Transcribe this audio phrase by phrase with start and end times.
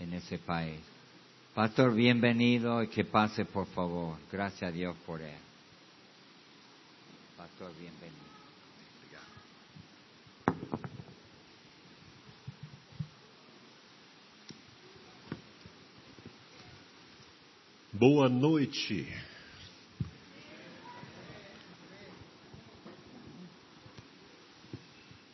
[0.00, 0.80] en ese país.
[1.54, 4.16] Pastor, bienvenido y que pase por favor.
[4.30, 5.38] Gracias a Dios por él.
[7.36, 8.26] Pastor, bienvenido.
[17.98, 19.06] Boa noite.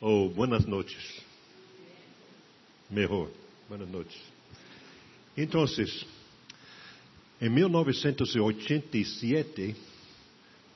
[0.01, 1.23] Oh, buenas noches.
[2.89, 3.33] Mejor.
[3.69, 4.32] Buenas noches.
[5.37, 6.07] Entonces,
[7.41, 9.75] em 1987,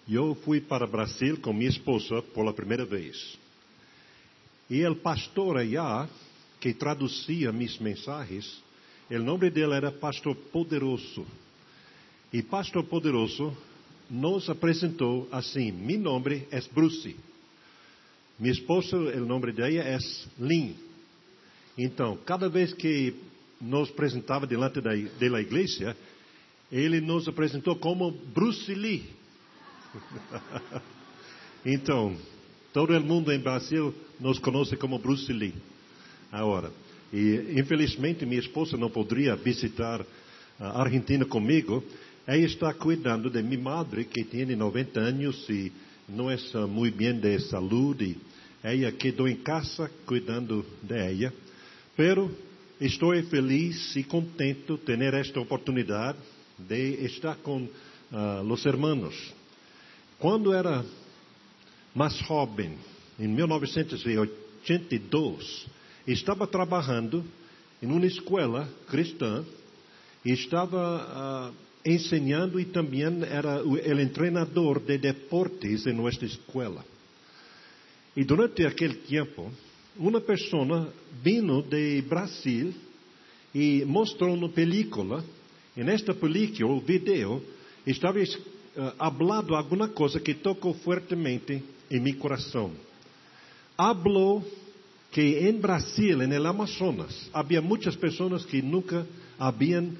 [0.09, 3.37] eu fui para Brasil com minha esposa pela primeira vez.
[4.69, 6.09] E o pastor allá,
[6.61, 8.61] que traduzia minhas mensagens,
[9.11, 11.25] o nome dele era Pastor Poderoso.
[12.33, 13.56] E Pastor Poderoso
[14.11, 17.14] nos apresentou assim: meu nome é Bruce.
[18.38, 19.98] Minha esposa, o nome dela é
[20.38, 20.75] Lynn.
[21.78, 23.14] Então, cada vez que
[23.60, 25.97] nos apresentava diante da, da igreja,
[26.70, 29.05] ele nos apresentou como Bruce Lee.
[31.64, 32.16] então,
[32.72, 35.55] todo mundo em Brasil nos conhece como Bruce Lee.
[36.31, 36.70] Agora,
[37.12, 40.05] e infelizmente minha esposa não poderia visitar
[40.59, 41.83] a Argentina comigo.
[42.27, 45.72] Ela está cuidando de minha madre, que tem 90 anos e
[46.09, 46.36] não é
[46.69, 48.16] muito bem de saúde.
[48.62, 50.94] Ela quedou em casa cuidando de
[51.25, 51.33] ela.
[51.97, 52.31] Pero
[52.80, 56.19] estou feliz e contente ter esta oportunidade
[56.58, 57.70] de estar com uh,
[58.50, 59.32] os hermanos.
[60.19, 60.84] Quando era
[61.94, 62.77] mais jovem,
[63.19, 65.66] em 1982,
[66.06, 67.24] estava trabalhando
[67.82, 69.44] em uma escola cristã
[70.24, 71.54] e estava uh,
[71.84, 73.77] ensinando e também era o
[74.12, 76.84] treinador de deportes em nossa escola.
[78.16, 79.52] E durante aquele tempo,
[79.98, 82.72] uma pessoa vino de Brasil
[83.55, 85.25] e mostrou uma película.
[85.77, 87.42] E nesta película, o vídeo,
[87.86, 92.72] estava uh, alguma coisa que tocou fortemente em meu coração.
[93.76, 94.44] Hablou
[95.10, 99.06] que em Brasil, no Amazonas, havia muitas pessoas que nunca
[99.38, 99.92] haviam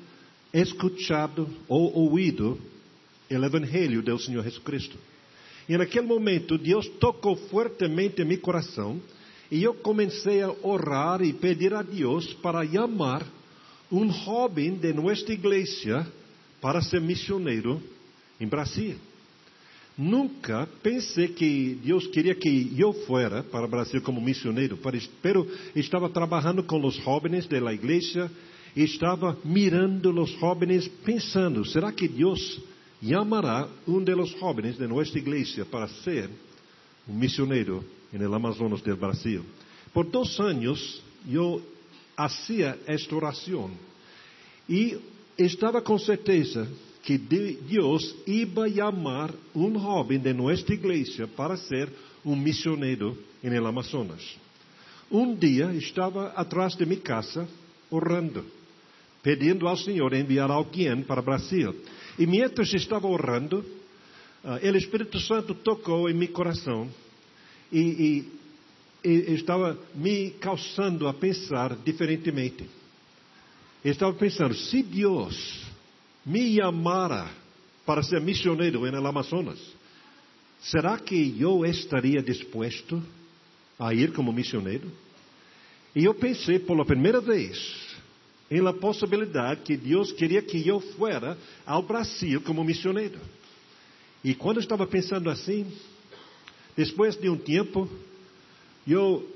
[0.53, 2.59] escuchado ou ouído
[3.31, 4.97] o Evangelho do Senhor Jesus Cristo.
[5.69, 9.00] E naquele momento, Deus tocou fortemente em meu coração
[9.51, 13.27] e eu comecei a orar e pedir a Deus para chamar
[13.91, 16.07] um jovem de nossa igreja
[16.61, 17.81] para ser missioneiro
[18.41, 18.97] em Brasil.
[19.97, 24.79] Nunca pensei que Deus queria que eu fuera para o Brasil como missioneiro,
[25.23, 28.31] pero estava trabalhando com os jovens da igreja
[28.77, 32.61] estava mirando os jovens pensando, será que Deus
[33.03, 36.28] chamará um dos jovens de nossa igreja para ser
[37.09, 39.44] um missioneiro no Amazonas do Brasil?
[39.93, 41.62] Por dois anos eu
[42.17, 43.71] fazia esta oração
[44.69, 44.99] e
[45.39, 46.69] estava com certeza
[47.03, 51.89] que Deus ia chamar um jovem de nossa igreja para ser
[52.25, 54.37] um missioneiro no Amazonas.
[55.11, 57.49] Um dia estava atrás de minha casa
[57.91, 58.45] orando
[59.27, 61.75] pedindo ao Senhor enviar alguém para Brasil.
[62.16, 63.65] E mientras estava orando,
[64.45, 66.89] o Espírito Santo tocou em meu coração
[67.71, 67.78] e,
[69.04, 72.69] e, e estava me causando a pensar diferentemente.
[73.84, 75.65] Estava pensando, se Deus
[76.25, 77.31] me chamara
[77.84, 79.60] para ser missioneiro no Amazonas,
[80.60, 83.03] será que eu estaria disposto
[83.78, 84.91] a ir como missioneiro?
[85.94, 87.87] E eu pensei pela primeira vez,
[88.50, 93.19] em la possibilidade que Deus queria que eu fuera ao Brasil como missioneiro.
[94.22, 95.66] E quando eu estava pensando assim,
[96.76, 97.88] depois de um tempo,
[98.87, 99.26] eu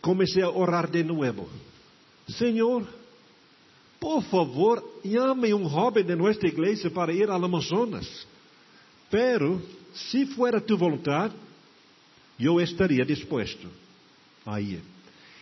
[0.00, 1.48] comecei a orar de novo.
[2.28, 2.86] Senhor,
[4.00, 8.26] por favor, llame um jovem de nossa igreja para ir ao Amazonas.
[9.10, 9.60] Pero,
[9.92, 11.34] se for a tua vontade,
[12.38, 13.68] eu estaria disposto
[14.46, 14.80] a ir.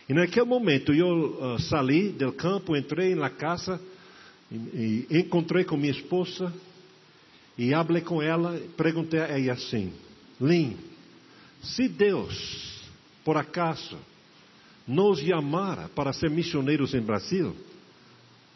[0.09, 3.79] E naquele momento eu uh, saí do campo, entrei na casa
[4.51, 6.53] e, e encontrei com minha esposa
[7.57, 9.91] e falei com ela, perguntei a ela assim:
[10.39, 10.77] Lin,
[11.61, 12.81] se Deus,
[13.23, 13.97] por acaso,
[14.87, 17.55] nos chamara para ser missioneiros em Brasil,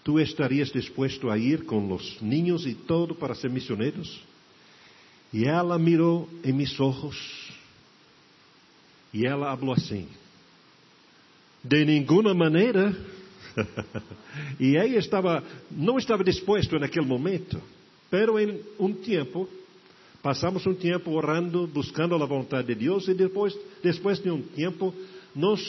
[0.03, 4.21] tu estarias disposto a ir com os ninhos e todo para ser missioneiros?
[5.33, 7.51] E ela mirou em meus olhos
[9.13, 10.07] e ela falou assim:
[11.63, 12.95] de nenhuma maneira.
[14.59, 17.61] e ela estava, não estava disposto naquele momento,
[18.09, 19.49] pero em um tempo,
[20.21, 24.93] passamos um tempo orando, buscando a vontade de Deus, e depois, depois de um tempo,
[25.35, 25.61] nós,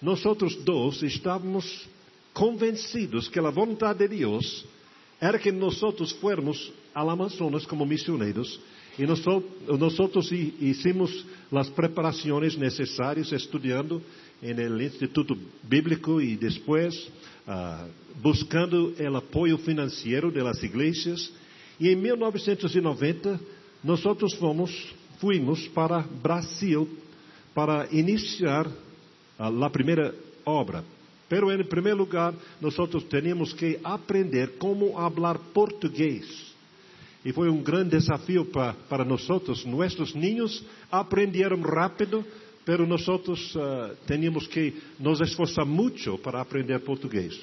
[0.00, 1.88] nós outros dois estávamos
[2.32, 4.64] convencidos que a vontade de Deus
[5.20, 5.80] era que nós
[6.20, 8.58] fôramos ao Amazonas como missioneiros
[8.98, 9.22] e nós
[10.60, 14.02] hicimos as preparações necessárias estudando
[14.42, 16.96] no Instituto Bíblico e depois
[17.46, 21.32] uh, buscando o apoio financeiro das igrejas.
[21.78, 23.40] E em 1990
[23.82, 24.02] nós
[24.38, 26.88] fomos, fomos para Brasil
[27.54, 30.84] para iniciar uh, a primeira obra.
[31.28, 32.74] Pero em primeiro lugar, nós
[33.08, 36.50] teníamos que aprender como falar português.
[37.24, 39.28] E foi um grande desafio para, para nós.
[39.28, 42.24] Nossos ninhos aprenderam rápido,
[42.66, 47.40] mas nós uh, tínhamos que nos esforçar muito para aprender português.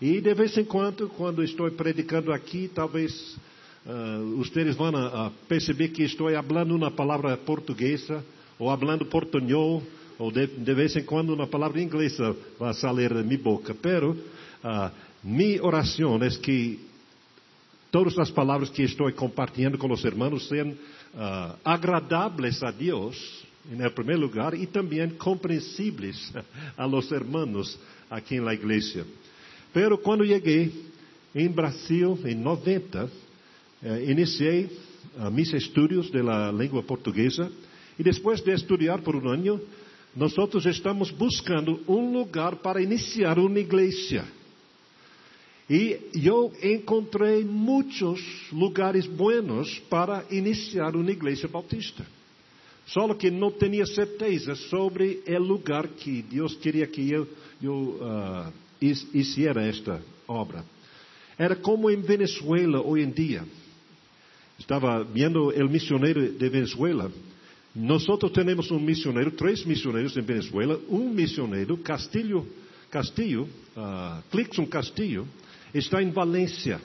[0.00, 3.36] E de vez em quando, quando estou predicando aqui, talvez
[3.86, 8.24] uh, vocês vão a, a perceber que estou falando uma palavra portuguesa,
[8.58, 9.82] ou falando portunhol,
[10.18, 13.74] ou de, de, vez em quando uma palavra inglesa vai sair da minha boca.
[13.74, 14.90] Pero uh,
[15.22, 16.80] minha oração é que
[17.90, 23.90] todas as palavras que estou compartilhando com os irmãos sejam uh, agradáveis a Deus, em
[23.90, 26.32] primeiro lugar, e também compreensíveis
[26.76, 27.78] a los irmãos
[28.10, 29.06] aqui na igreja.
[29.72, 30.72] Pero quando cheguei
[31.34, 33.10] em Brasil, em 90,
[33.82, 34.70] eh, iniciei
[35.18, 37.50] uh, meus estudos da língua portuguesa
[37.98, 39.60] e depois de estudar por um ano,
[40.14, 40.34] nós
[40.64, 44.24] estamos buscando um lugar para iniciar uma igreja.
[45.68, 48.20] E eu encontrei muitos
[48.52, 52.06] lugares buenos para iniciar uma igreja bautista.
[52.86, 57.26] Só que não tinha certeza sobre o lugar que Deus queria que eu,
[57.60, 60.64] eu uh, hiciera esta obra.
[61.36, 63.44] Era como em Venezuela hoje em dia.
[64.58, 67.10] Estava vendo o missionário de Venezuela.
[67.74, 70.80] Nós temos um missionário, três missionários em Venezuela.
[70.88, 72.46] Um missionário, Castillo,
[72.90, 75.26] Castillo, uh, Clixon Castillo,
[75.74, 76.80] está em Valência.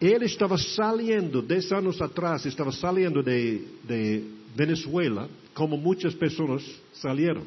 [0.00, 4.24] Ele estava saindo, dez anos atrás, estava saindo de, de
[4.54, 6.62] Venezuela, como muitas pessoas
[6.94, 7.44] saíram.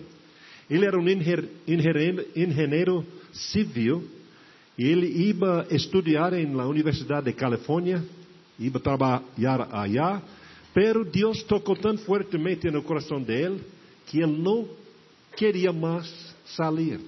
[0.70, 4.08] Ele era um engenheiro civil
[4.78, 8.04] e ele ia estudar na Universidade de Califórnia,
[8.60, 10.22] ia trabalhar allá,
[10.74, 13.62] pero Deus tocou tão fortemente no coração dele
[14.06, 14.68] que ele não
[15.36, 17.00] queria mais sair.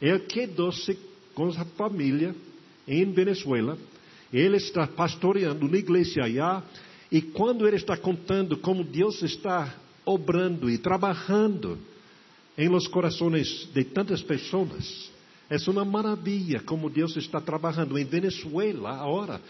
[0.00, 0.98] Ele quedou-se
[1.34, 2.34] com a família
[2.86, 3.78] em Venezuela.
[4.32, 6.62] Ele está pastoreando uma igreja allá.
[7.10, 11.78] E quando ele está contando como Deus está obrando e trabalhando
[12.56, 15.10] em los corações de tantas pessoas,
[15.48, 19.40] é uma maravilha como Deus está trabalhando em Venezuela agora.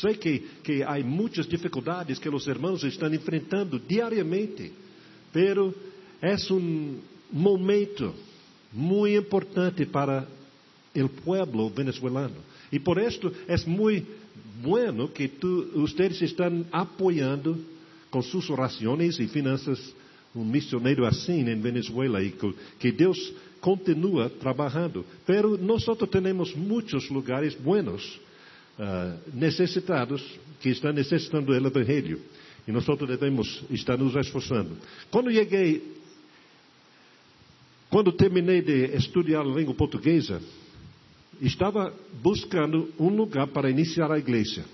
[0.00, 4.72] Sei que, que há muitas dificuldades que os irmãos estão enfrentando diariamente,
[5.32, 5.74] pero
[6.20, 6.98] é um
[7.32, 8.14] momento
[8.72, 10.26] muito importante para
[10.94, 12.36] o pueblo venezuelano.
[12.70, 14.06] E por isso é muito
[14.62, 17.64] bueno que tu, ustedes estão apoiando
[18.10, 19.94] com suas orações e finanças
[20.34, 22.34] um missionário assim em Venezuela e
[22.78, 25.04] que Deus continua trabalhando.
[25.26, 28.20] Pero nós temos muitos lugares buenos,
[28.78, 30.22] uh, necessitados,
[30.60, 32.20] que estão necessitando do Evangelho.
[32.66, 34.76] E nós devemos estar nos esforçando.
[35.10, 35.96] Quando cheguei,
[37.90, 40.40] quando terminei de estudar a língua portuguesa,
[41.40, 44.64] estava buscando um lugar para iniciar a igreja.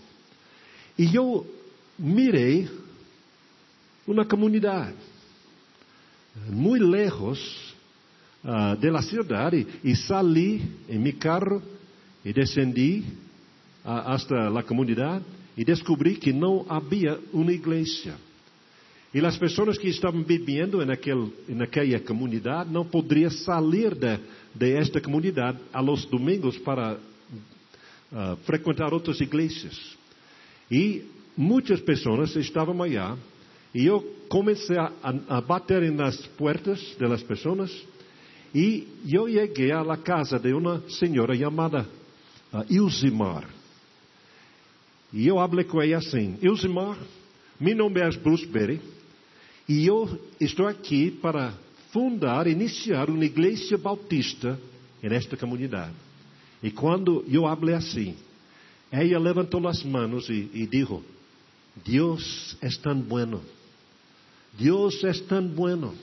[0.98, 1.46] E eu
[1.98, 2.68] mirei
[4.06, 4.96] uma comunidade,
[6.48, 7.74] muito lejos
[8.42, 11.62] uh, da cidade, e saí em meu carro
[12.24, 13.04] e descendi
[13.84, 15.24] uh, hasta a comunidade
[15.56, 18.16] e descobri que não havia uma igreja.
[19.14, 24.18] E as pessoas que estavam vivendo naquele, naquela comunidade não poderiam sair de,
[24.52, 29.96] de esta comunidade a los domingos para uh, frequentar outras igrejas.
[30.68, 31.04] E
[31.36, 33.16] muitas pessoas estavam allá
[33.72, 34.90] e eu comecei a,
[35.28, 37.70] a bater nas portas das pessoas
[38.52, 41.86] e eu cheguei à casa de uma senhora chamada
[42.52, 43.48] uh, Ilzimar.
[45.14, 46.98] E eu ela assim: Ilzimar,
[47.60, 48.80] meu nome é Bruce Berry.
[49.68, 51.54] E eu estou aqui para
[51.92, 54.58] fundar, iniciar uma igreja bautista
[55.00, 55.94] nesta comunidade.
[56.60, 58.16] E quando eu falei assim,
[58.90, 60.98] ela levantou as mãos e, e disse:
[61.86, 63.40] Deus é tão bueno.
[64.52, 65.94] Deus é tão bueno.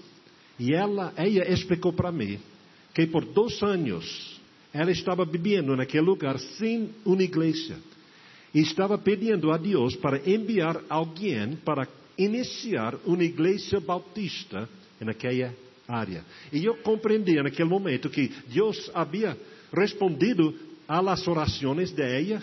[0.58, 2.39] E ela, ela explicou para mim
[2.94, 4.39] que por dois anos
[4.74, 7.77] ela estava vivendo naquele lugar sem uma igreja.
[8.53, 14.67] E estava pedindo a Deus para enviar alguém para iniciar uma igreja bautista
[15.00, 15.53] naquela
[15.88, 16.24] área.
[16.51, 19.38] E eu compreendi naquele momento que Deus havia
[19.72, 20.53] respondido
[20.88, 22.41] las oraciones de ella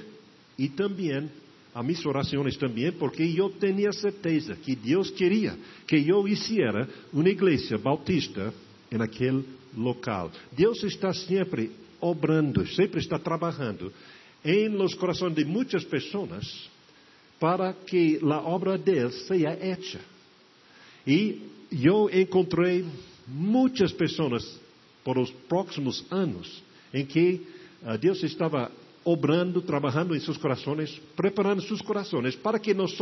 [0.56, 1.30] y también
[1.74, 7.28] a mis oraciones también, porque yo tenía certeza que Dios quería que yo hiciera una
[7.28, 8.52] iglesia bautista
[8.90, 9.44] en aquel
[9.76, 10.30] local.
[10.56, 13.92] Dios está siempre obrando, siempre está trabajando
[14.44, 16.44] en los corazones de muchas personas
[17.38, 20.00] para que la obra de Él sea hecha.
[21.06, 22.84] Y yo encontré
[23.26, 24.44] muchas personas
[25.04, 27.40] por los próximos anos em que
[27.82, 28.70] uh, Deus estava
[29.04, 32.96] obrando, trabalhando em seus corações, preparando seus corações para que nós,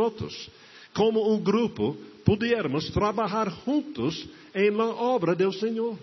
[0.93, 5.97] como um grupo, pudiéramos trabalhar juntos em la obra do Senhor.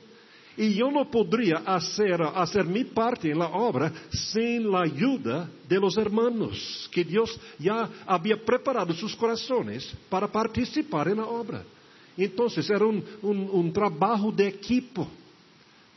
[0.56, 5.96] E eu não poderia fazer, fazer minha parte na obra sem a ajuda de los
[5.96, 11.66] hermanos, que Deus já havia preparado seus corações para participar na obra.
[12.16, 15.08] Então, era um, um, um trabalho de equipo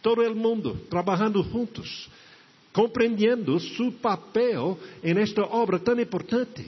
[0.01, 2.09] todo o mundo trabalhando juntos,
[2.71, 6.65] compreendendo seu papel em esta obra tão importante.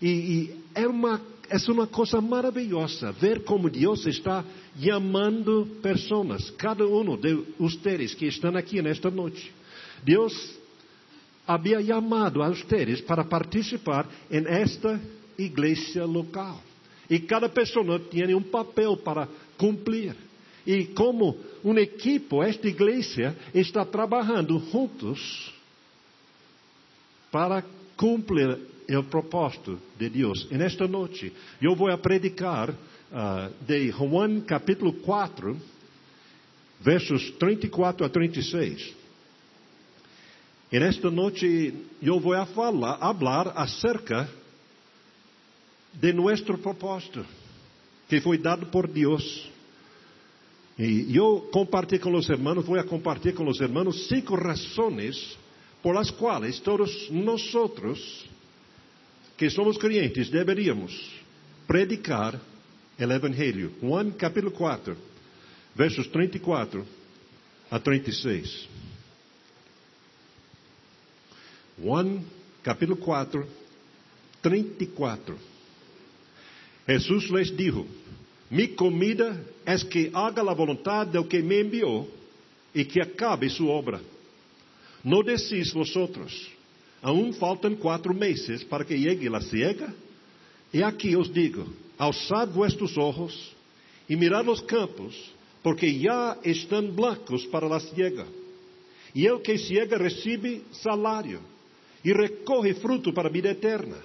[0.00, 4.44] E, e é, uma, é uma coisa maravilhosa ver como Deus está
[4.78, 9.52] chamando pessoas, cada um de vocês que estão aqui nesta noite.
[10.02, 10.32] Deus
[11.46, 15.00] havia chamado a vocês para participar em esta
[15.38, 16.60] igreja local.
[17.08, 20.16] E cada pessoa tinha um papel para cumprir.
[20.66, 25.52] E como um equipo, esta igreja está trabalhando juntos
[27.30, 27.62] para
[27.96, 30.46] cumprir o propósito de Deus.
[30.50, 35.56] E nesta noite eu vou predicar uh, de João capítulo 4,
[36.80, 38.94] versos 34 a 36.
[40.70, 44.28] E nesta noite eu vou falar, falar acerca
[45.94, 47.24] de nosso propósito
[48.08, 49.50] que foi dado por Deus
[50.78, 55.38] e eu compartilhei com os irmãos, vou compartilhar com os irmãos cinco razões
[55.82, 57.40] por as quais todos nós
[59.36, 60.92] que somos crentes deveríamos
[61.66, 62.40] predicar
[62.98, 63.70] o Evangelho.
[63.80, 64.96] Juan capítulo 4,
[65.74, 66.84] versos 34
[67.70, 68.68] a 36.
[71.82, 72.24] Juan
[72.62, 73.46] capítulo 4,
[74.40, 75.36] 34.
[76.86, 77.84] Jesus lhes dijo:
[78.48, 82.08] Mi comida es que haga la voluntad del que me envió
[82.72, 84.00] y que acabe su obra.
[85.04, 86.32] No decís vosotros,
[87.02, 89.92] aún faltan cuatro meses para que llegue la ciega.
[90.72, 91.64] Y aquí os digo,
[91.98, 93.52] alzad vuestros ojos
[94.08, 95.14] y mirad los campos,
[95.62, 98.26] porque ya están blancos para la ciega.
[99.14, 101.40] Y el que ciega recibe salario
[102.02, 103.96] y recoge fruto para vida eterna,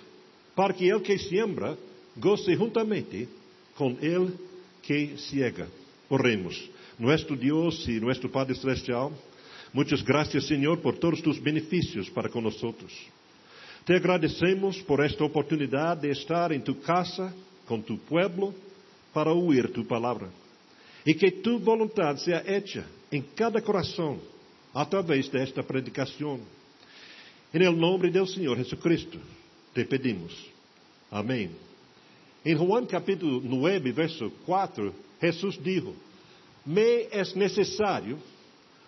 [0.55, 1.75] para que el que siembra
[2.15, 3.27] goce juntamente
[3.75, 4.31] com ele
[4.81, 5.67] que ciega.
[6.09, 6.69] Oremos.
[6.99, 9.11] Nuestro Deus e nuestro Padre Celestial,
[9.73, 12.93] muitas graças, Senhor, por todos tus benefícios para nós.
[13.85, 17.33] Te agradecemos por esta oportunidade de estar em tu casa,
[17.65, 18.53] com tu pueblo,
[19.13, 20.29] para ouvir tu palavra.
[21.05, 24.19] E que tu vontade seja hecha em cada coração,
[24.73, 26.39] através desta predicação.
[27.53, 29.19] Em nome do Senhor Jesus
[29.73, 30.33] te pedimos.
[31.09, 31.51] Amém.
[32.45, 35.95] Em Juan capítulo 9, verso 4, Jesus dijo:
[36.65, 38.17] Me es necessário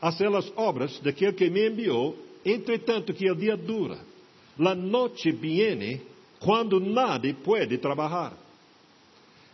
[0.04, 3.98] hacer as obras daquele que me enviou, entretanto que o dia dura.
[4.60, 6.02] La noche viene
[6.40, 8.34] quando nadie pode trabalhar.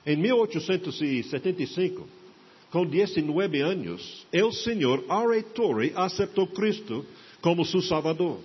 [0.03, 2.07] Em 1875,
[2.71, 5.43] com 19 anos, o Senhor R.
[5.53, 7.05] Torrey aceitou Cristo
[7.41, 8.39] como seu Salvador.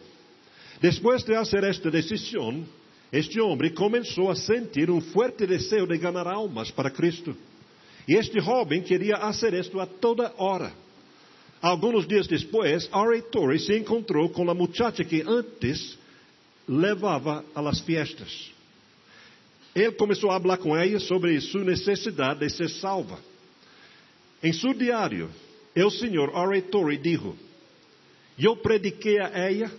[0.82, 2.66] Depois de fazer esta decisão,
[3.10, 7.34] este homem começou a sentir um forte desejo de ganhar almas para Cristo.
[8.06, 10.83] E este jovem queria fazer isto a toda hora.
[11.64, 15.96] Alguns dias depois, Ari Torrey se encontrou com a muchacha que antes
[16.68, 18.50] levava a las fiestas.
[19.74, 23.18] Ele começou a falar com ela sobre sua necessidade de ser salva.
[24.42, 25.30] Em seu diário,
[25.74, 27.32] o senhor Ari Torrey disse:
[28.38, 29.72] Eu prediquei a ela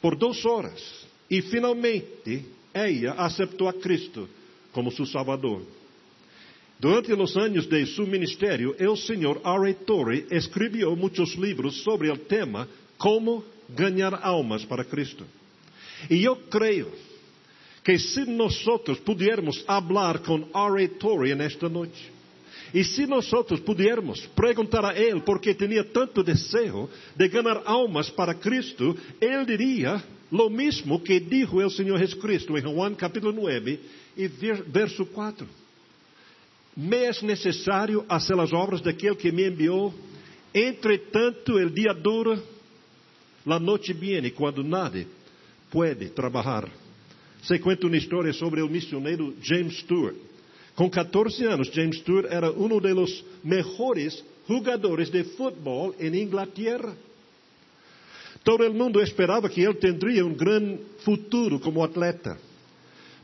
[0.00, 0.80] por duas horas
[1.28, 4.28] e finalmente ela aceitou a Cristo
[4.70, 5.62] como seu Salvador.
[6.78, 9.74] Durante os anos de seu ministério, o Senhor R.
[9.86, 12.68] Torre escreveu muitos livros sobre o tema
[12.98, 15.24] como ganhar almas para Cristo.
[16.10, 16.92] E eu creio
[17.82, 18.62] que se nós
[19.04, 20.88] pudermos falar com R.
[20.88, 22.12] Torre nesta noite,
[22.74, 23.30] e se nós
[23.64, 29.46] pudermos perguntar a ele por que tinha tanto desejo de ganhar almas para Cristo, ele
[29.46, 33.80] diria Lo mismo que dijo el Señor Jesucristo en Juan capítulo 9
[34.16, 34.26] y
[34.66, 35.46] verso 4.
[36.76, 39.94] Me es necesario hacer las obras de aquel que me envió,
[40.52, 42.38] entretanto el día dura
[43.46, 45.06] La noche viene quando nadie
[45.70, 46.68] pode trabalhar.
[47.42, 50.16] Se conta uma história sobre o missionário James Stewart.
[50.74, 56.94] Com 14 anos, James Stewart era um dos melhores jogadores de futebol em Inglaterra.
[58.42, 62.36] Todo o mundo esperava que ele teria um grande futuro como atleta.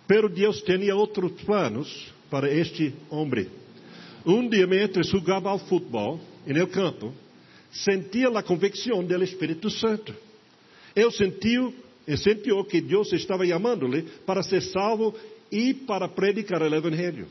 [0.07, 3.47] Pero Deus tinha outros planos para este homem.
[4.25, 7.13] Um dia, mientras jogava ao futebol, no campo,
[7.71, 10.15] sentia a convicção do Espírito Santo.
[10.97, 11.75] Ele sentiu,
[12.17, 15.15] sentiu que Deus estava chamando-lhe para ser salvo
[15.51, 17.27] e para predicar o Evangelho.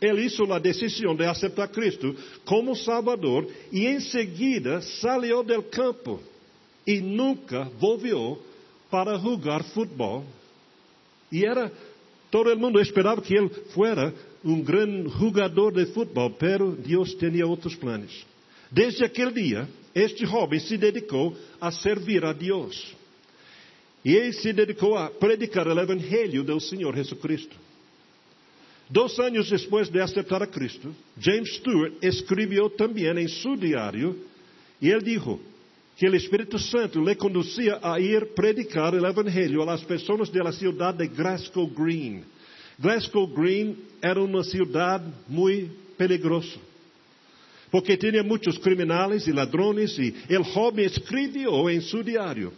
[0.00, 6.22] Ele hizo a decisão de aceitar Cristo como Salvador e em seguida saiu del campo
[6.86, 8.42] e nunca voltou
[8.90, 10.24] para jogar futebol.
[11.30, 11.70] E era,
[12.30, 17.74] todo mundo esperava que ele fuera um grande jogador de futebol, pero Deus tinha outros
[17.74, 18.26] planos.
[18.70, 22.94] Desde aquele dia, este jovem se dedicou a servir a Deus.
[24.04, 27.56] E ele se dedicou a predicar o Evangelho do Senhor Jesus Cristo.
[28.90, 34.18] Dois anos depois de aceitar a Cristo, James Stewart escreveu também em seu diário,
[34.80, 35.38] e ele disse
[35.98, 40.98] que o Espírito Santo lhe conduzia a ir predicar o Evangelho às pessoas da cidade
[40.98, 42.22] de Glasgow Green.
[42.78, 46.56] Glasgow Green era uma cidade muito peligrosa,
[47.68, 52.52] porque tinha muitos criminais e ladrões, e o jovem escreveu em seu diário: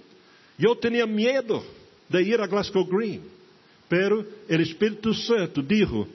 [0.59, 1.65] Eu tinha medo
[2.11, 3.23] de ir a Glasgow Green,
[3.89, 4.21] pero
[4.51, 6.07] o Espírito Santo disse: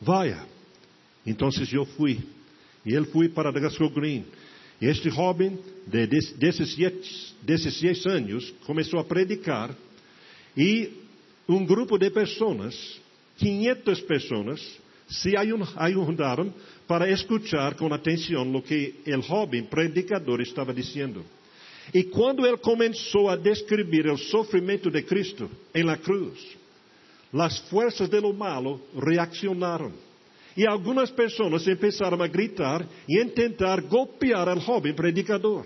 [0.00, 0.44] Vaya.
[1.24, 2.18] Então eu fui.
[2.84, 4.24] E ele foi para Glasgow Green.
[4.80, 9.74] Este jovem de 16 anos começou a predicar
[10.56, 10.90] e
[11.48, 13.00] um grupo de pessoas,
[13.36, 16.54] 500 pessoas, se ajuntaram
[16.86, 21.24] para escutar com atenção o que o jovem predicador estava dizendo.
[21.92, 26.38] E quando ele começou a descrever o sofrimento de Cristo em la cruz,
[27.32, 29.92] as forças do malo reaccionaram.
[30.60, 35.64] E algumas pessoas começaram a gritar e tentar golpear o jovem predicador.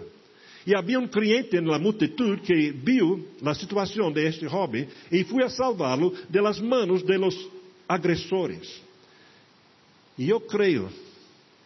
[0.65, 5.49] E havia um cliente na multitud que viu a situação deste jovem e foi a
[5.49, 7.51] salvá-lo das mãos dos
[7.89, 8.81] agressores.
[10.17, 10.89] E eu creio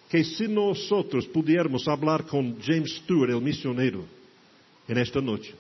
[0.09, 0.88] que se nós
[1.31, 4.09] pudermos falar com James Stewart, o missionário,
[4.88, 5.55] nesta noite,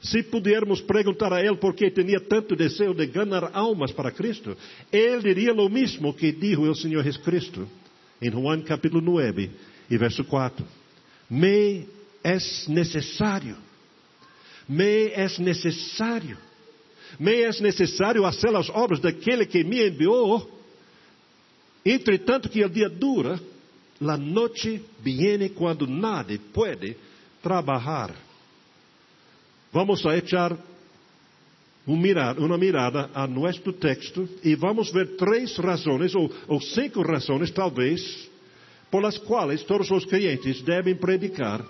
[0.00, 4.56] se pudermos perguntar a ele por que tinha tanto desejo de ganhar almas para Cristo,
[4.90, 7.68] ele diria o mesmo que dijo o Senhor Jesus Cristo
[8.20, 9.50] em Juan capítulo 9
[9.90, 10.64] e verso 4.
[11.28, 11.86] Me
[12.24, 13.56] es necessário,
[14.66, 16.38] me es necessário,
[17.18, 20.58] me es necessário fazer as obras daquele que me enviou.
[21.84, 23.38] Entretanto que o dia dura,
[24.00, 26.96] la noite viene quando nadie pode
[27.42, 28.29] trabalhar.
[29.72, 30.56] Vamos a echar
[31.86, 38.28] uma mirada a nosso texto e vamos ver três razões, ou, ou cinco razões, talvez,
[38.90, 41.64] por as quais todos os crentes devem predicar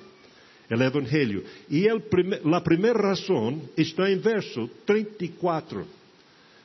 [0.71, 1.45] o Evangelho.
[1.69, 5.87] E a primeira razão está em verso 34.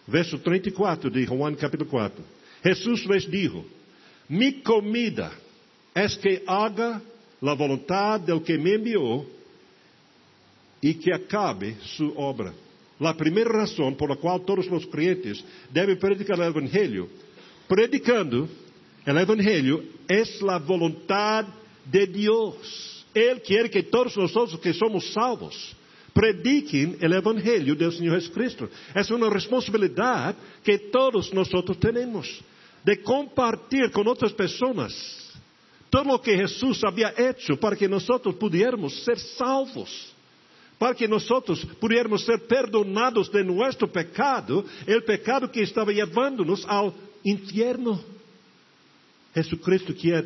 [0.07, 2.23] Verso 34 de Juan capítulo 4.
[2.63, 3.65] Jesus les dijo:
[4.29, 5.31] Mi comida
[5.93, 7.01] es que haga
[7.41, 9.25] la voluntad del que me enviou
[10.85, 12.53] e que acabe sua obra.
[13.01, 17.09] A primeira razão por la qual todos os crentes devem predicar o Evangelho,
[17.67, 18.47] predicando
[19.07, 21.51] o Evangelho, é a vontade
[21.87, 23.03] de Deus.
[23.15, 25.75] Ele quer que todos nós que somos salvos
[26.13, 28.69] prediquem o Evangelho do Senhor Jesus Cristo.
[28.93, 32.43] É uma responsabilidade que todos nós temos
[32.83, 35.33] de compartilhar com outras pessoas
[35.89, 38.05] todo o que Jesus havia hecho para que nós
[38.37, 40.13] pudiéramos ser salvos
[40.77, 41.27] para que nós
[41.79, 48.03] pudiéramos ser perdonados de nosso pecado, o pecado que estava levando-nos ao inferno.
[49.35, 50.25] Jesucristo quer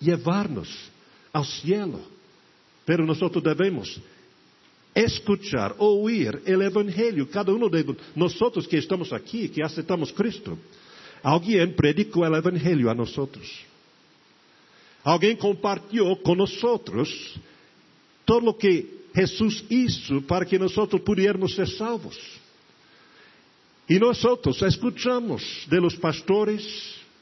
[0.00, 0.90] levar-nos
[1.32, 2.02] ao cielo,
[2.84, 4.00] pero nós devemos
[4.94, 10.58] escuchar, ouvir o Evangelho, cada um de nós que estamos aqui, que aceitamos Cristo.
[11.22, 13.16] Alguém predicou o Evangelho a nós.
[15.02, 16.60] Alguém compartilhou com nós
[18.24, 20.74] todo o que Jesus hizo para que nós
[21.04, 22.18] pudiéramos ser salvos.
[23.88, 24.22] E nós
[24.62, 26.64] escuchamos de los pastores,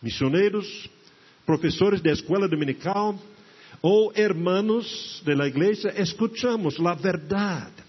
[0.01, 0.89] misioneros,
[1.45, 3.19] professores da escola dominical
[3.83, 7.83] ou hermanos de la igreja, escuchamos a verdade.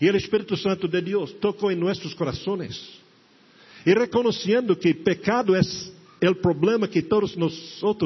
[0.00, 3.00] E o Espírito Santo de Deus tocou em nossos corações.
[3.86, 7.54] E reconhecendo que pecado é o problema que todos nós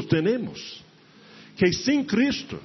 [0.08, 0.82] temos,
[1.56, 2.60] que sem Cristo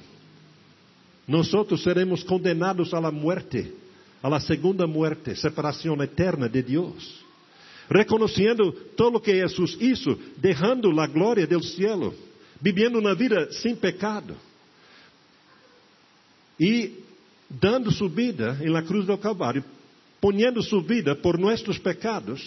[1.30, 3.72] nosotros seremos condenados a la muerte,
[4.20, 7.24] a la segunda muerte, separación eterna de Dios.
[7.88, 12.12] Reconociendo todo lo que Jesús hizo, dejando la gloria del cielo,
[12.60, 14.34] viviendo una vida sin pecado
[16.58, 16.94] y
[17.48, 19.62] dando su vida en la cruz del Calvario,
[20.18, 22.42] poniendo su vida por nuestros pecados.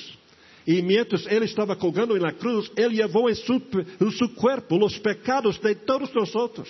[0.68, 3.62] E mientras ele estava colgando na cruz, ele levou em seu,
[4.02, 6.70] em seu corpo os pecados de todos nós outros,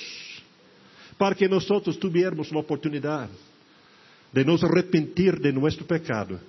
[1.18, 3.32] para que nós outros tivéssemos a oportunidade
[4.32, 6.40] de nos arrepentir de nosso pecado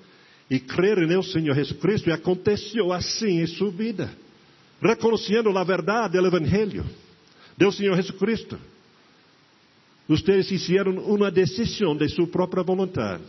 [0.50, 2.08] e crer no Senhor Jesucristo.
[2.08, 4.10] E aconteceu assim em sua vida,
[4.80, 6.84] reconhecendo a verdade do Evangelho
[7.56, 8.58] do Senhor Jesucristo.
[10.08, 13.22] Ustedes fizeram uma decisão de sua própria vontade,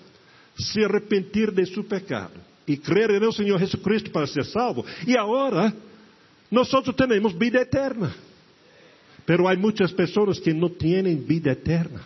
[0.57, 2.33] se arrepentir de seu pecado
[2.67, 4.85] e crer no Senhor Jesucristo para ser salvo.
[5.07, 5.73] E agora,
[6.51, 8.13] nós temos vida eterna.
[9.25, 12.01] Pero há muitas pessoas que não têm vida eterna.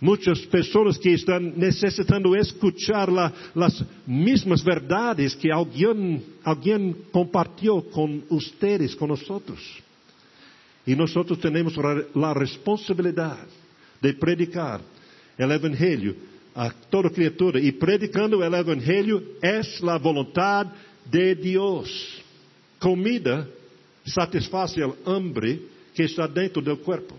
[0.00, 8.22] Muitas pessoas que estão necessitando escuchar la, as mesmas verdades que alguém, alguém compartilhou com
[8.30, 9.82] ustedes, com nós.
[10.86, 13.50] E nós temos a responsabilidade
[14.00, 14.80] de predicar
[15.38, 16.16] o Evangelho
[16.54, 17.58] a toda criatura.
[17.58, 20.70] E predicando o Evangelho é a vontade
[21.06, 22.22] de Deus.
[22.78, 23.48] Comida
[24.04, 27.14] satisfaz o hambre que está dentro do corpo.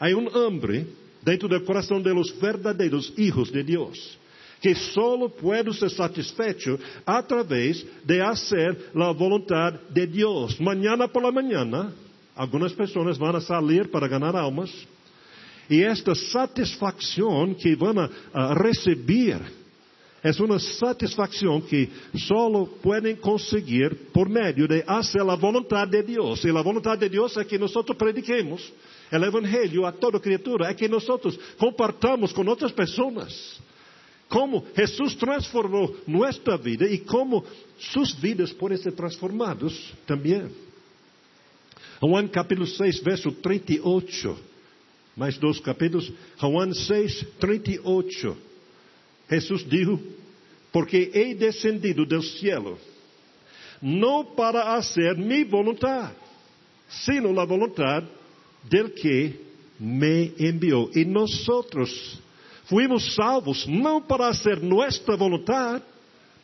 [0.00, 0.86] Há um hambre
[1.22, 4.18] dentro do coração de los verdadeiros hijos de Deus
[4.60, 10.58] que solo pode ser satisfecho através de fazer a vontade de Deus.
[10.58, 11.92] Mañana por la mañana,
[12.34, 14.70] algumas pessoas vão sair para ganhar almas
[15.68, 18.08] e esta satisfação que vão
[18.62, 19.38] receber
[20.24, 22.48] é uma satisfação que só
[22.82, 26.42] podem conseguir por meio de fazer a vontade de Deus.
[26.42, 28.72] E a vontade de Deus é que nós prediquemos
[29.12, 31.06] o Evangelho a toda criatura, é que nós
[31.58, 33.62] compartamos com outras pessoas
[34.26, 37.44] como Jesus transformou nossa vida e como
[37.78, 40.50] suas vidas podem ser transformadas também.
[42.02, 44.54] Juan capítulo 6, verso 38
[45.16, 48.53] mais dois capítulos, João 6, 38.
[49.30, 49.98] Jesus disse:
[50.72, 52.78] Porque he descendido do cielo,
[53.80, 56.14] não para fazer minha vontade,
[56.88, 58.06] sino a vontade
[58.64, 59.34] del que
[59.78, 60.90] me enviou.
[60.94, 61.44] E nós
[62.64, 65.84] fomos salvos não para fazer nossa vontade,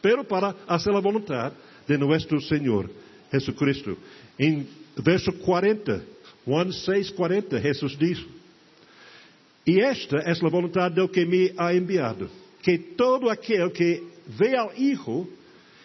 [0.02, 1.54] pero para fazer a vontade
[1.86, 2.90] de nosso Senhor
[3.32, 3.96] Jesucristo.
[4.38, 4.66] Em
[4.96, 6.04] verso 40,
[6.46, 8.26] Juan 6, 40, Jesus diz:
[9.66, 12.30] e esta é a vontade do que me ha enviado,
[12.62, 15.28] que todo aquele que vê ao Hijo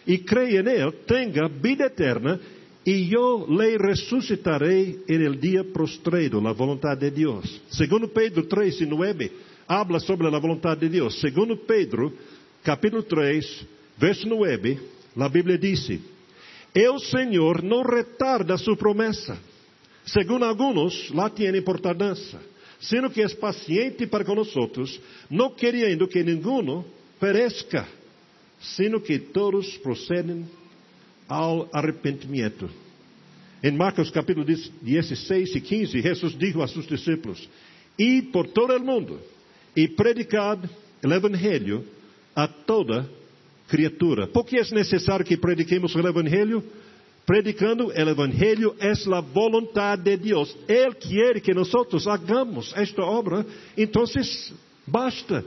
[0.06, 2.40] e crê nele tenha vida eterna,
[2.84, 7.60] e eu lhe ressuscitarei en el dia prostrado, a vontade de Deus.
[7.70, 9.32] Segundo Pedro 3 e 9,
[9.66, 11.20] habla sobre a vontade de Deus.
[11.20, 12.12] Segundo Pedro,
[12.62, 13.66] capítulo 3,
[13.98, 14.78] verso 9,
[15.16, 15.90] a Bíblia diz:
[16.92, 19.36] O Senhor não retarda sua promessa,
[20.04, 22.40] segundo alguns lá tienen por tardança
[22.80, 24.70] sino que é paciente para conosco,
[25.30, 26.84] não querendo que nenhum
[27.18, 27.86] perezca,
[28.60, 30.46] sino que todos procedem
[31.28, 32.68] ao arrependimento.
[33.62, 37.48] Em Marcos capítulo 16 e 15, Jesus disse a seus discípulos:
[37.98, 39.20] Id por todo o mundo
[39.74, 40.68] e predicad
[41.04, 41.84] o Evangelho
[42.34, 43.08] a toda
[43.68, 44.26] criatura.
[44.26, 46.62] Por que é necessário que prediquemos o Evangelho?
[47.26, 50.56] Predicando o Evangelho é a vontade de Deus.
[50.68, 51.72] Ele quer que nós
[52.06, 53.44] hagamos esta obra,
[53.76, 54.04] então
[54.86, 55.44] basta.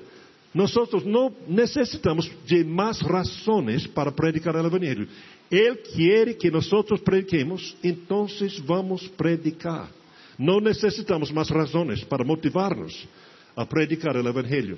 [0.53, 0.73] Nós
[1.05, 5.07] não necessitamos de mais razões para predicar o Evangelho.
[5.49, 6.69] Ele quer que nós
[7.05, 8.27] prediquemos, então
[8.65, 9.89] vamos predicar.
[10.37, 13.07] Não necessitamos mais razões para motivar-nos
[13.55, 14.77] a predicar o Evangelho.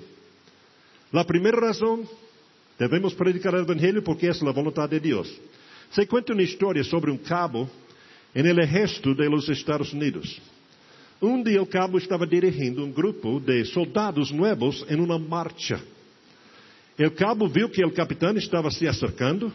[1.13, 2.07] A primeira razão,
[2.77, 5.29] devemos predicar o Evangelho porque é a vontade de Deus.
[5.91, 7.69] Se conta uma história sobre um cabo
[8.33, 10.39] no exército dos Estados Unidos.
[11.21, 15.81] Um dia o cabo estava dirigindo um grupo de soldados novos em uma marcha.
[16.97, 19.51] O cabo viu que o capitão estava se acercando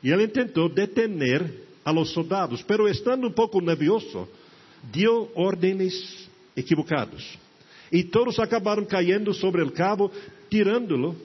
[0.00, 1.50] e ele tentou detener
[1.84, 4.28] a los soldados, pero estando um pouco nervioso,
[4.84, 7.36] deu ordens equivocadas.
[7.90, 10.08] E todos acabaram caindo sobre o cabo,
[10.48, 11.16] tirando-lo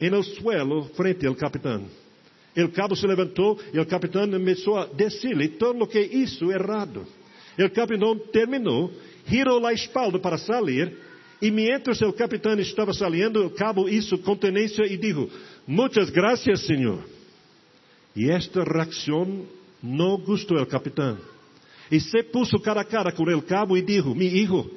[0.00, 1.84] no suelo frente ao capitão.
[2.56, 7.04] O cabo se levantou e o capitão começou a dizer-lhe todo o que isso errado.
[7.58, 8.92] O capitão terminou,
[9.26, 10.96] girou a espalda para sair,
[11.42, 15.30] e mientras o capitão estava saindo, o cabo hizo contenência e disse:
[15.66, 17.04] Muitas graças, senhor.
[18.16, 19.46] E esta reação
[19.82, 21.18] não gostou ao capitão.
[21.90, 24.70] E se puso cara a cara com o cabo e disse: Mi hijo,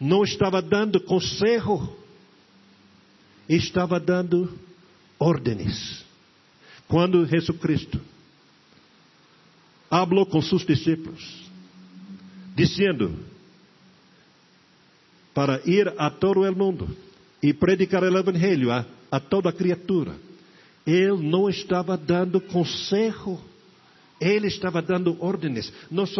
[0.00, 1.96] não estava dando conselho,
[3.48, 4.52] estava dando
[5.18, 6.03] ordens.
[6.88, 8.00] Quando Jesus Cristo
[9.88, 11.44] falou com seus discípulos,
[12.54, 13.16] dizendo
[15.34, 16.96] para ir a todo o mundo
[17.42, 20.14] e predicar o Evangelho a, a toda criatura.
[20.86, 23.40] Ele não estava dando conselho,
[24.20, 25.72] ele estava dando ordens.
[25.90, 26.14] Nós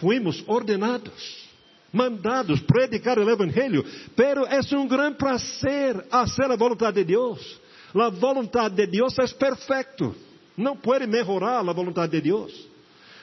[0.00, 1.44] fomos ordenados,
[1.92, 3.84] mandados predicar o Evangelho,
[4.16, 7.60] pero é um grande prazer fazer a vontade de Deus.
[7.94, 10.14] A vontade de Deus é perfeito,
[10.56, 12.68] não pode melhorar a vontade de Deus.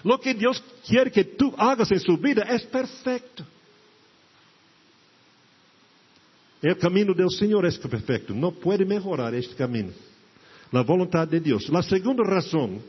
[0.04, 3.46] Lo que Deus quer que tu hagas em sua vida é perfeito.
[6.64, 9.94] O caminho do Senhor é perfeito, não pode melhorar este caminho.
[10.72, 11.70] A vontade de Deus.
[11.74, 12.82] A segunda razão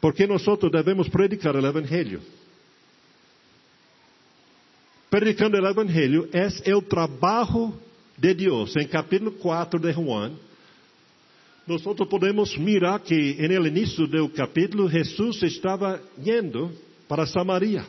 [0.00, 2.22] por que nós devemos predicar o Evangelho.
[5.10, 7.74] Predicando o Evangelho é o trabalho
[8.16, 8.76] de Deus.
[8.76, 10.32] Em capítulo 4 de Juan,
[11.66, 16.70] nós podemos mirar que no início do capítulo Jesus estava indo
[17.08, 17.84] para Samaria.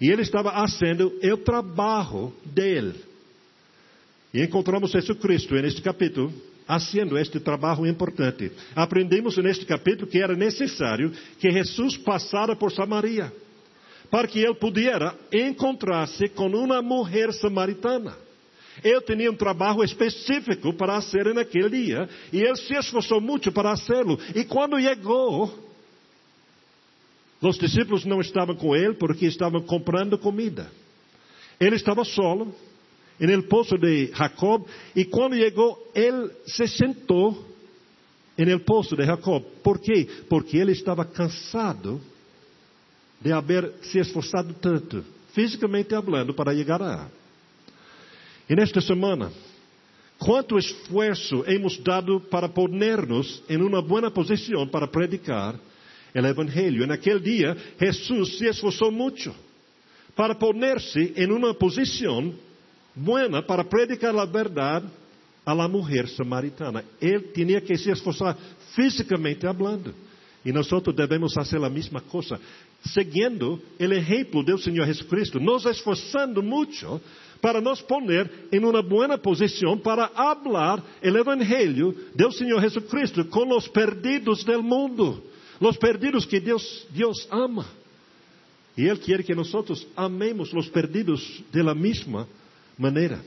[0.00, 2.94] E ele estava fazendo o trabalho dele.
[4.32, 6.32] E encontramos Jesus Cristo neste capítulo
[6.66, 8.52] fazendo este trabalho importante.
[8.74, 13.32] Aprendemos neste capítulo que era necessário que Jesus passara por Samaria
[14.10, 18.25] para que ele pudesse encontrar-se com uma mulher samaritana.
[18.84, 23.76] Ele tinha um trabalho específico para fazer naquele dia e ele se esforçou muito para
[23.76, 24.18] fazê-lo.
[24.34, 25.52] E quando chegou,
[27.40, 30.70] os discípulos não estavam com ele porque estavam comprando comida.
[31.58, 32.54] Ele estava solo
[33.18, 37.46] en el pozo de Jacob e quando chegou, ele se sentou
[38.36, 39.42] en el pozo de Jacob.
[39.62, 40.06] ¿Por quê?
[40.28, 42.00] Porque ele estava cansado
[43.20, 47.10] de haver se esforçado tanto, fisicamente hablando, para chegar lá.
[48.48, 49.32] E nesta semana,
[50.18, 55.58] quanto esforço hemos dado para ponernos em uma boa posição para predicar
[56.14, 56.82] o Evangelho.
[56.82, 59.34] E naquele dia, Jesus se esforçou muito
[60.14, 62.32] para poner-se em uma posição
[62.94, 64.86] buena para predicar a verdade
[65.44, 66.84] a la mujer samaritana.
[67.00, 68.36] Ele tinha que se esforçar
[68.74, 69.94] fisicamente hablando.
[70.44, 72.40] E nós devemos fazer a mesma coisa,
[72.88, 77.00] seguindo o exemplo do Senhor Jesucristo, nos esforçando muito
[77.40, 83.54] para nos poner em uma boa posição para falar o Evangelho do Senhor Jesucristo com
[83.56, 85.22] os perdidos do mundo,
[85.60, 87.66] os perdidos que Deus, Deus ama.
[88.76, 89.50] E Ele quer que nós
[89.96, 92.28] amemos os perdidos de la mesma
[92.78, 93.20] maneira.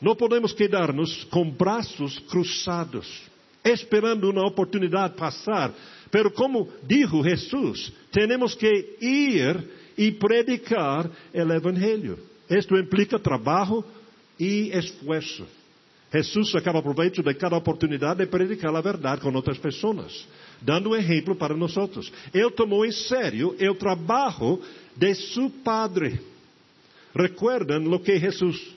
[0.00, 3.22] Não podemos quedar-nos com braços cruzados,
[3.70, 5.72] esperando uma oportunidade passar.
[6.10, 12.18] Pero como dijo Jesus, temos que ir e predicar o Evangelho.
[12.48, 13.84] Isto implica trabalho
[14.38, 15.46] e esforço.
[16.12, 20.26] Jesus acaba proveito de cada oportunidade de predicar a verdade com outras pessoas,
[20.62, 21.74] dando um exemplo para nós.
[22.32, 24.60] Ele tomou em sério o trabalho
[24.96, 26.20] de seu padre.
[27.14, 28.76] Recuerdan lo que Jesus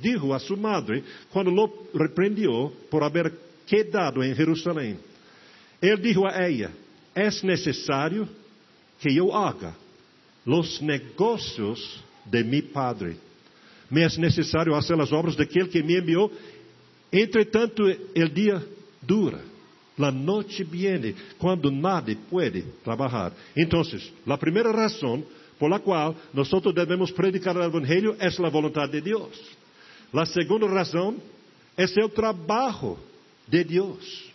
[0.00, 3.32] dijo a sua madre quando lo repreendió por haber
[3.72, 4.98] quedado em Jerusalém.
[5.80, 6.70] Ele dijo a ella:
[7.14, 8.28] Es necessário
[9.00, 9.74] que eu haga
[10.44, 13.16] los negocios de mi Padre.
[13.90, 16.30] Me es necessário fazer as obras daquele que me enviou.
[17.10, 17.82] Entretanto,
[18.14, 18.62] el dia
[19.00, 19.40] dura.
[19.98, 23.32] La noche viene quando nadie puede trabalhar.
[23.54, 23.82] Então,
[24.26, 25.22] a primeira razão
[25.58, 29.38] por la qual nós devemos predicar o Evangelho é a vontade de Deus.
[30.12, 31.16] A segunda razão
[31.76, 32.98] é o trabalho
[33.48, 34.32] de Deus.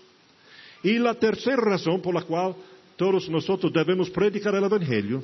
[0.83, 2.57] E a terceira razão por la qual
[2.95, 5.23] todos nós devemos predicar o Evangelho,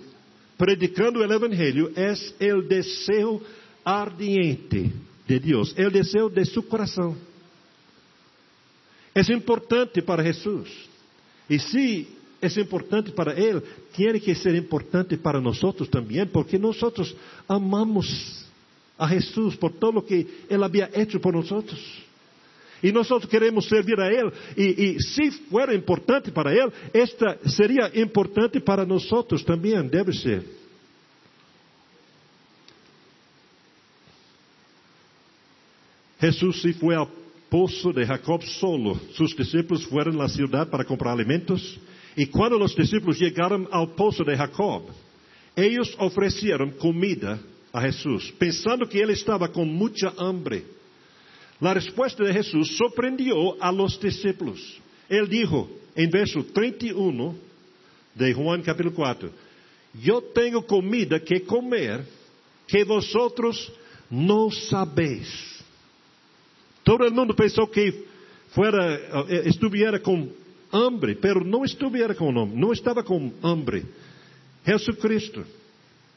[0.57, 3.41] predicando o Evangelho, é o desejo
[3.83, 4.91] ardiente
[5.27, 7.15] de Deus, o desejo de seu coração.
[9.15, 10.69] É importante para Jesus.
[11.49, 12.07] E se
[12.41, 13.61] é importante para Ele,
[13.95, 16.77] tem que ser importante para nós também, porque nós
[17.47, 18.43] amamos
[18.97, 21.49] a Jesus por todo o que Ele havia feito por nós.
[22.83, 27.89] E nós queremos servir a Ele, e, e se for importante para Ele, esta seria
[27.99, 29.07] importante para nós
[29.45, 30.43] também, deve ser.
[36.19, 37.09] Jesus se foi ao
[37.49, 38.99] poço de Jacob solo.
[39.15, 41.77] Seus discípulos foram à cidade para comprar alimentos.
[42.15, 44.85] E quando os discípulos chegaram ao poço de Jacob,
[45.55, 47.39] eles ofereceram comida
[47.73, 50.63] a Jesus, pensando que ele estava com muita hambre.
[51.61, 54.81] A resposta de Jesus surpreendeu a los discípulos.
[55.09, 57.35] Ele dijo, em verso 31
[58.15, 59.31] de Juan capítulo 4,
[60.03, 62.05] Eu tenho comida que comer
[62.67, 63.71] que vosotros
[64.09, 65.63] não sabeis.
[66.83, 68.05] Todo mundo pensou que
[68.49, 70.29] fuera, eh, estuviera com
[70.71, 73.85] hambre, pero não estuviera com hambre, não estava com hambre.
[74.65, 75.45] Jesucristo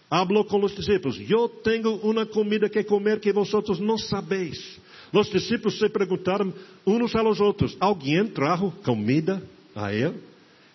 [0.08, 4.78] falou com os discípulos: Eu tenho uma comida que comer que vosotros não sabeis.
[5.12, 6.52] Os discípulos se perguntaram
[6.86, 9.42] uns aos outros: Alguém trajo comida
[9.74, 10.14] a ele?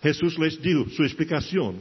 [0.04, 1.76] Jesus les deu sua explicação.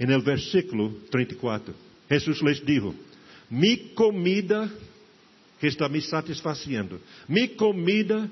[0.00, 1.74] En el versículo 34,
[2.08, 2.94] Jesus les dijo:
[3.50, 4.70] Mi comida
[5.60, 8.30] que está me satisfazendo, mi comida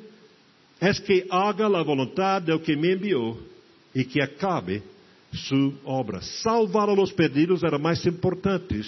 [0.81, 3.39] es que haga la voluntad del que me enviou
[3.95, 4.83] e que acabe
[5.33, 6.21] sua obra.
[6.23, 8.85] Salvar a los perdidos era mais importante,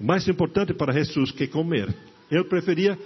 [0.00, 1.94] mais importante para Jesus que comer.
[2.34, 2.98] Ele preferia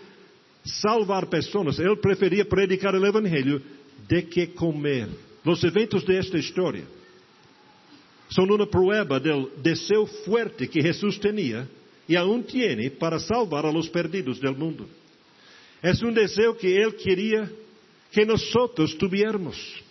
[0.65, 3.63] salvar pessoas, ele preferia predicar o evangelho
[4.09, 5.09] de que comer.
[5.45, 6.85] Os eventos desta história
[8.31, 11.69] são uma prueba do desejo forte que Jesus tinha
[12.09, 14.89] e aún tiene para salvar a los perdidos del mundo.
[15.83, 17.51] É um desejo que Ele queria
[18.11, 18.51] que nós
[18.99, 19.83] tuviéramos.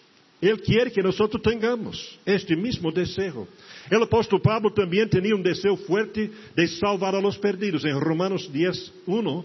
[0.41, 3.47] Ele quer que nós tenhamos este mesmo desejo.
[3.91, 7.83] O apóstolo Pablo também tinha um desejo forte de salvar a los perdidos.
[7.85, 9.43] Em Romanos 10, 1,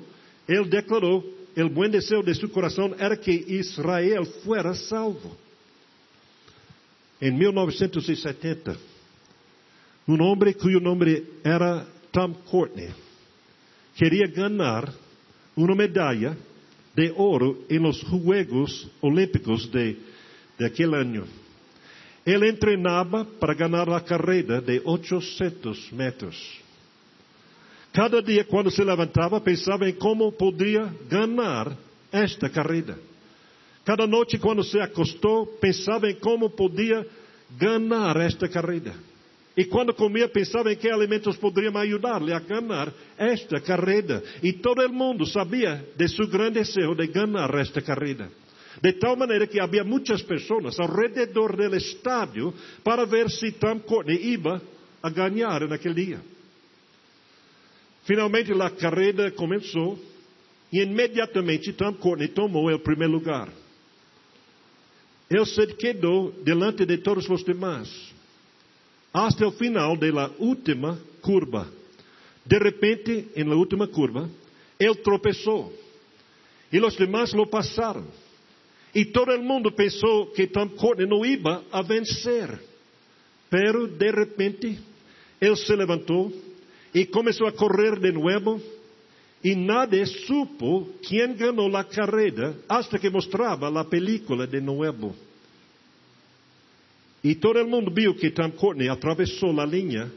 [0.49, 1.25] ele declarou:
[1.57, 5.37] o bom desejo de seu coração era que Israel fuera salvo.
[7.21, 8.77] Em 1970,
[10.09, 12.91] um homem cujo nome era Tom Courtney
[13.95, 14.93] queria ganhar
[15.57, 16.37] uma medalha
[16.95, 19.97] de ouro em los Juegos Olímpicos de,
[20.59, 21.27] de aquele ano.
[22.25, 26.61] Ele treinava para ganhar a carreira de 800 metros.
[27.93, 31.77] Cada dia, quando se levantava, pensava em como podia ganhar
[32.11, 32.99] esta carreira.
[33.85, 37.07] Cada noite, quando se acostou, pensava em como podia
[37.59, 38.95] ganhar esta carreira.
[39.57, 44.23] E quando comia, pensava em que alimentos poderiam ajudar-lhe a ganhar esta carreira.
[44.43, 48.31] E todo o mundo sabia de seu grande desejo de ganhar esta carreira.
[48.83, 53.79] De tal maneira que havia muitas pessoas ao redor do estádio para ver se Tom
[53.79, 54.61] Courtney ia
[55.01, 56.21] a ganhar naquele dia.
[58.05, 59.97] Finalmente a carreira começou
[60.73, 63.49] e imediatamente Tom Courtney tomou o primeiro lugar.
[65.31, 68.13] Ele se quedou delante de todos os demais
[69.13, 71.69] hasta el final de la última curva.
[72.45, 74.29] De repente, en la última curva,
[74.77, 75.73] él tropezó
[76.73, 78.07] y los demás lo pasaron.
[78.95, 82.59] Y todo el mundo pensó que Tom Courtney no iba a vencer.
[83.49, 84.79] Pero de repente,
[85.41, 86.31] él se levantó
[86.93, 88.61] y comenzó a correr de nuevo.
[89.43, 95.15] Y nadie supo quién ganó la carrera hasta que mostraba la película de nuevo.
[97.23, 100.11] E todo el mundo viu que Tom Courtney atravessou a linha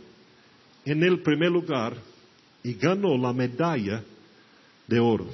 [0.85, 1.93] em el primeiro lugar
[2.63, 4.03] e ganhou a medalha
[4.87, 5.29] de ouro.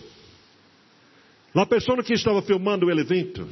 [1.54, 3.48] A pessoa que estava filmando o evento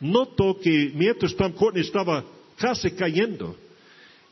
[0.00, 2.24] notou que, mientras Tom Courtney estava
[2.58, 3.56] quase caindo,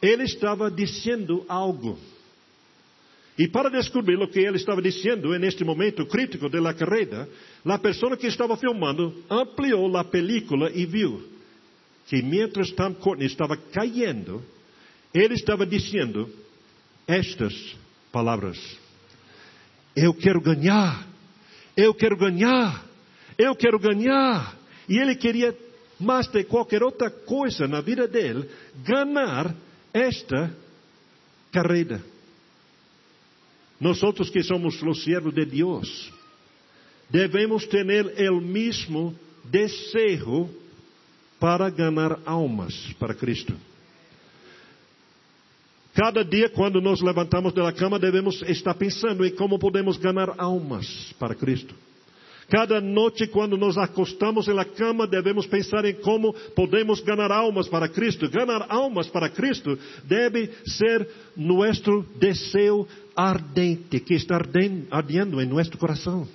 [0.01, 1.99] ele estava dizendo algo.
[3.39, 7.29] E para descobrir o que ele estava dizendo neste momento crítico da carreira,
[7.65, 11.33] a pessoa que estava filmando ampliou a película e viu
[12.07, 14.43] que mientras Tom Courtney estava caindo,
[15.15, 16.29] ele estava dizendo
[17.07, 17.55] estas
[18.11, 18.59] palavras:
[19.97, 21.07] Eu quero ganhar,
[21.77, 22.85] eu quero ganhar,
[23.39, 24.57] eu quero ganhar.
[24.89, 25.57] E ele queria,
[25.99, 28.49] mais de qualquer outra coisa na vida dele,
[28.85, 29.55] ganhar
[29.93, 30.55] esta
[31.53, 32.03] carreira.
[33.81, 36.13] Nós outros que somos os servos de Deus,
[37.11, 37.85] devemos ter
[38.31, 39.15] o mesmo
[39.45, 40.49] desejo
[41.41, 43.55] para ganhar almas para Cristo.
[45.95, 51.13] Cada dia, quando nos levantamos da cama, devemos estar pensando em como podemos ganhar almas
[51.19, 51.75] para Cristo.
[52.49, 57.89] Cada noite, quando nos acostamos na cama, devemos pensar em como podemos ganhar almas para
[57.89, 58.29] Cristo.
[58.29, 62.87] Ganhar almas para Cristo deve ser nosso desejo
[63.17, 66.29] ardente, que está ardendo em nosso coração.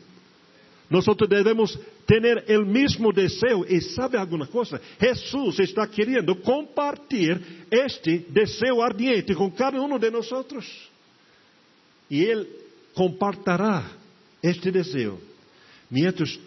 [0.90, 3.66] Nós devemos ter o mesmo desejo.
[3.68, 4.82] E sabe alguma coisa?
[5.00, 10.30] Jesus está querendo compartilhar este desejo ardiente com cada um de nós.
[12.10, 12.48] E Ele
[12.94, 13.92] compartirá
[14.42, 15.20] este desejo.
[15.90, 16.38] Mientras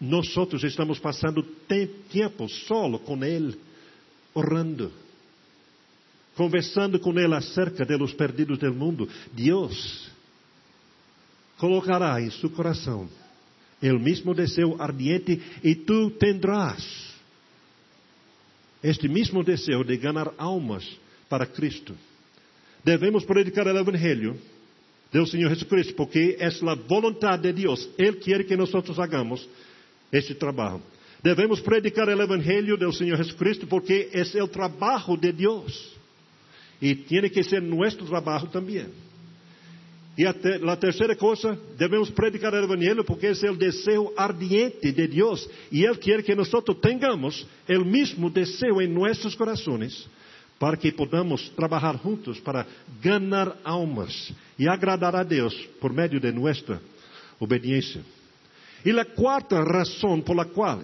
[0.00, 0.26] nós
[0.64, 1.42] estamos passando
[2.10, 3.56] tempo solo com Ele,
[4.34, 4.90] orando,
[6.34, 10.10] conversando com Ele acerca de los perdidos del mundo, Deus
[11.56, 13.08] colocará em seu coração
[13.80, 17.12] el mismo deseo ardiente e tu tendrás
[18.82, 20.84] este mismo deseo de ganar almas
[21.28, 21.96] para Cristo.
[22.84, 24.36] Devemos predicar o Evangelho
[25.12, 27.88] do Senhor Jesucristo, porque é a vontade de Deus.
[27.98, 29.46] Ele quer que nós hagamos
[30.10, 30.82] esse trabalho.
[31.22, 35.92] Devemos predicar o Evangelho do Senhor Jesucristo, porque é o trabalho de Deus.
[36.80, 38.86] E tem que ser nosso trabalho também.
[40.16, 45.48] E a terceira coisa, devemos predicar o Evangelho porque é o desejo ardiente de Deus.
[45.70, 46.50] E Ele quer que nós
[46.80, 50.08] tenhamos o mesmo desejo em nossos corações
[50.62, 52.64] para que podamos trabalhar juntos para
[53.02, 56.80] ganhar almas e agradar a Deus por meio de nossa
[57.40, 58.00] obediência.
[58.84, 60.80] E a quarta razão por la qual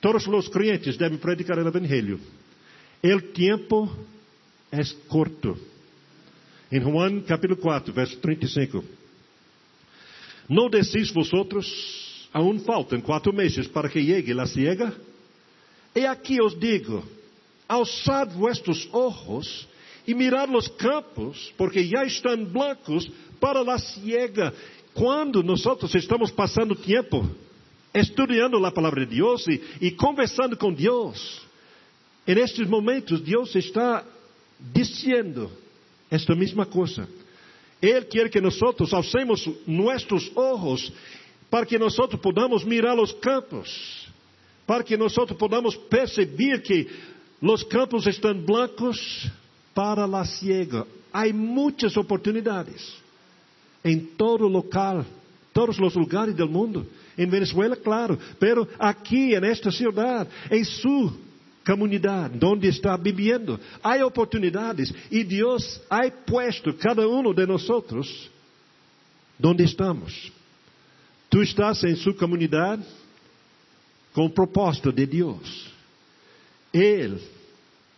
[0.00, 2.20] todos os crentes devem predicar o Evangelho,
[3.02, 3.90] o tempo
[4.70, 5.58] é curto.
[6.70, 8.84] Em Juan capítulo 4, verso 35.
[10.48, 14.94] Não decís vosotros, aún faltam quatro meses para que llegue a ciega?
[15.92, 17.02] E aqui os digo,
[17.68, 19.66] alçad vuestros ojos
[20.06, 23.10] e mirad los campos, porque já estão blancos
[23.40, 24.52] para a ciega.
[24.94, 27.28] Quando nós estamos passando tempo
[27.94, 31.40] estudando a palavra de Deus e, e conversando com Deus,
[32.26, 34.04] em estes momentos Deus está
[34.58, 35.50] dizendo
[36.10, 37.08] esta mesma coisa.
[37.80, 38.60] Ele quer que nós
[38.92, 40.92] alcemos nossos olhos
[41.50, 44.08] para que nós podamos mirar os campos,
[44.66, 46.88] para que nós podamos perceber que
[47.42, 49.28] os campos estão blancos
[49.74, 50.86] para a ciega.
[51.12, 53.02] Há muitas oportunidades
[53.84, 55.04] em todo local,
[55.52, 56.86] todos os lugares do mundo.
[57.18, 61.12] Em Venezuela, claro, pero aqui, nesta cidade, em sua
[61.66, 67.68] comunidade, onde está vivendo, há oportunidades e Deus ha puesto cada um de nós
[69.44, 70.32] onde estamos.
[71.28, 72.82] Tu estás em sua comunidade
[74.12, 75.71] com proposta de Deus.
[76.72, 77.20] Ele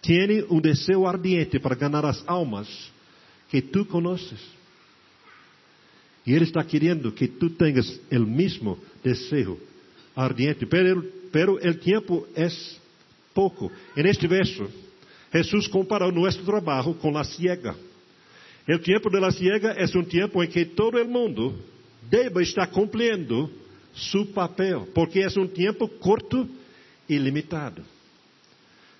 [0.02, 2.68] tem um desejo ardiente para ganhar as almas
[3.48, 4.40] que tu conheces.
[6.26, 9.58] E Ele está querendo que tu tenhas o mesmo desejo
[10.16, 12.48] ardiente, pero, pero tempo é
[13.34, 13.70] pouco.
[13.96, 14.68] En este verso,
[15.32, 17.74] Jesus comparou nosso trabalho com a ciega.
[18.66, 21.54] O tempo de la ciega é um tempo em que todo o mundo
[22.08, 23.50] deve estar cumprindo
[23.94, 26.48] seu papel, porque é um tempo curto
[27.08, 27.84] e limitado.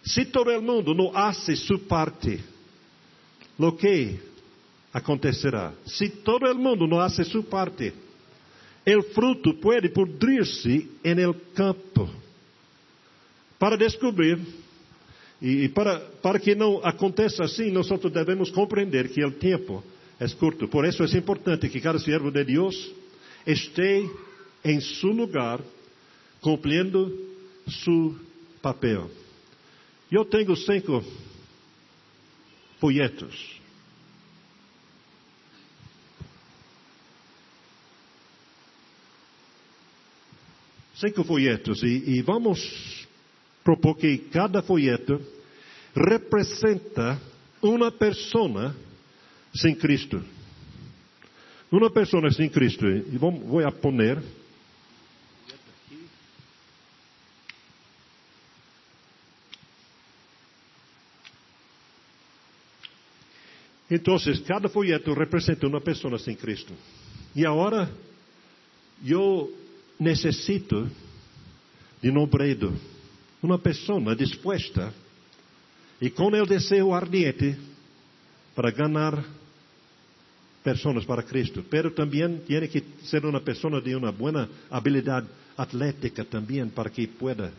[0.05, 2.39] Se todo o mundo não hace sua parte,
[3.59, 4.19] o que
[4.93, 5.73] acontecerá?
[5.87, 7.93] Se todo o mundo não hace sua parte,
[8.87, 12.11] o fruto pode pudrir-se en el campo.
[13.59, 14.39] Para descobrir,
[15.41, 19.83] e para, para que não aconteça assim, nós devemos compreender que o tempo
[20.21, 20.69] é curto.
[20.69, 22.93] Por isso é importante que cada servo de Deus
[23.47, 24.11] esteja
[24.63, 25.61] em seu lugar,
[26.41, 27.11] cumprindo
[27.69, 28.15] seu
[28.61, 29.11] papel.
[30.11, 31.03] Eu tenho cinco
[32.79, 33.61] folhetos.
[40.97, 43.07] Cinco folhetos e, e vamos
[43.65, 45.21] propor que cada folheto
[45.95, 47.21] representa
[47.63, 48.77] uma pessoa
[49.55, 50.23] sem Cristo.
[51.73, 52.87] Uma pessoa sem Cristo.
[52.87, 53.73] E vou, vou a
[63.95, 66.73] Então, cada folheto representa uma pessoa sem Cristo.
[67.33, 67.89] E agora,
[69.07, 69.57] eu
[70.01, 70.91] necessito
[72.03, 72.75] de um obreiro,
[73.41, 74.93] uma pessoa disposta
[76.01, 77.57] e com o desejo ardiente
[78.53, 79.25] para ganhar
[80.65, 81.65] pessoas para Cristo.
[81.71, 87.07] Pero também tem que ser uma pessoa de uma boa habilidade atlética também para que
[87.07, 87.53] pueda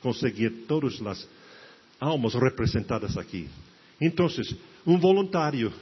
[0.00, 1.28] conseguir todas as
[2.00, 3.46] almas representadas aqui.
[4.00, 4.26] Então,
[4.86, 5.72] um voluntário,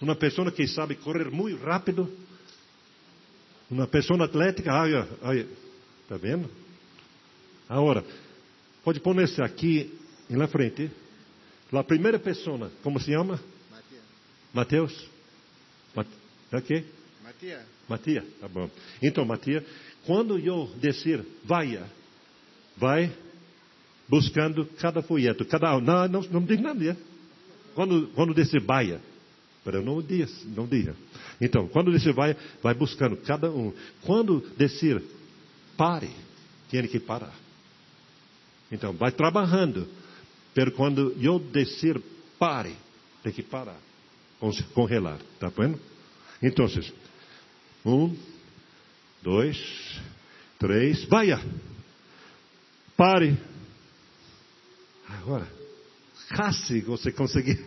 [0.00, 2.10] uma pessoa que sabe correr muito rápido,
[3.70, 5.46] uma pessoa atlética, olha, olha,
[6.02, 6.48] está vendo?
[7.68, 8.04] Agora,
[8.82, 9.92] pode pôr-se aqui
[10.28, 10.90] na frente.
[11.72, 13.40] A primeira pessoa, como se chama?
[14.54, 15.08] Mateus.
[15.94, 16.18] Mateus?
[16.52, 16.84] É quê?
[17.22, 17.62] Matias.
[17.88, 18.70] Matias, tá bom.
[19.02, 19.64] Então, Matias,
[20.06, 21.82] quando eu descer, vai,
[22.76, 23.12] vai
[24.08, 26.96] buscando cada folheto, cada não, não, não diz nada.
[27.74, 29.00] Quando, quando descer, vai.
[29.64, 30.94] Para não diga, não diga.
[31.40, 33.72] Então, quando descer, vai, vai buscando cada um.
[34.02, 35.02] Quando descer,
[35.76, 36.10] pare.
[36.70, 37.34] Tem que parar.
[38.70, 39.88] Então, vai trabalhando.
[40.54, 42.00] Pero quando eu descer,
[42.38, 42.74] pare.
[43.22, 43.78] Tem que parar.
[44.74, 45.18] Congelar.
[45.40, 45.80] Tá vendo?
[46.42, 46.66] Então,
[47.86, 48.14] um,
[49.22, 50.00] dois,
[50.58, 51.28] três, vai.
[52.96, 53.36] Pare.
[55.08, 55.48] Agora,
[56.34, 57.58] casi você conseguiu.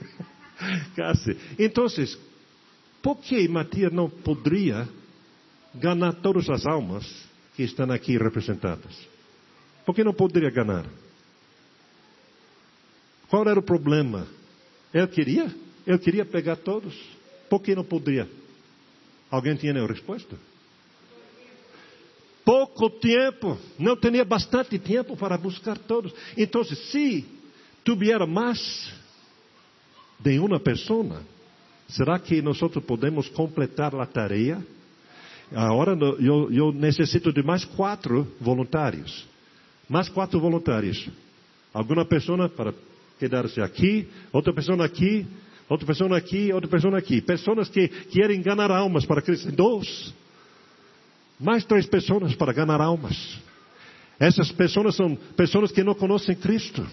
[0.96, 1.38] casi.
[1.58, 1.86] Então,
[3.02, 4.88] por que Matias não poderia
[5.74, 7.06] ganhar todas as almas
[7.56, 8.96] que estão aqui representadas?
[9.86, 10.86] Por que não poderia ganhar?
[13.30, 14.28] Qual era o problema?
[14.94, 15.54] Ele queria?
[15.86, 16.94] Ele queria pegar todos.
[17.50, 18.30] Por que não poderia?
[19.32, 20.38] Alguém tinha a resposta?
[22.44, 26.14] Pouco tempo, não tinha bastante tempo para buscar todos.
[26.38, 27.26] Então, se
[27.88, 28.92] tuviera mais
[30.20, 31.22] de uma pessoa,
[31.88, 34.62] será que nós podemos completar a tarefa?
[35.56, 39.26] Agora eu, eu necessito de mais quatro voluntários.
[39.88, 41.10] Mais quatro voluntários.
[41.74, 42.74] Alguma pessoa para
[43.18, 45.26] quedar-se aqui, outra pessoa aqui,
[45.70, 47.22] outra pessoa aqui, outra pessoa aqui.
[47.22, 49.50] Pessoas que querem ganhar almas para Cristo.
[49.50, 50.14] Dois.
[51.40, 53.38] Mais três pessoas para ganhar almas.
[54.20, 56.86] Essas pessoas são pessoas que não conhecem Cristo.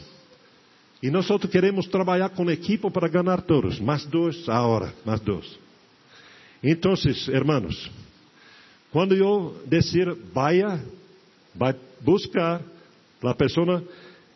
[1.04, 3.78] E nós outros queremos trabalhar com equipe para ganhar todos.
[3.78, 5.44] Mais dois agora, mais dois.
[6.62, 6.94] Então,
[7.28, 7.90] hermanos,
[8.90, 10.82] quando eu dizer, vaya,
[11.54, 12.62] vai buscar
[13.22, 13.84] a pessoa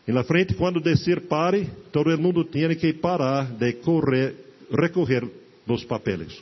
[0.07, 4.35] na frente, quando descer pare, todo mundo tem que parar de correr,
[4.71, 5.27] recorrer
[5.67, 6.39] os papéis.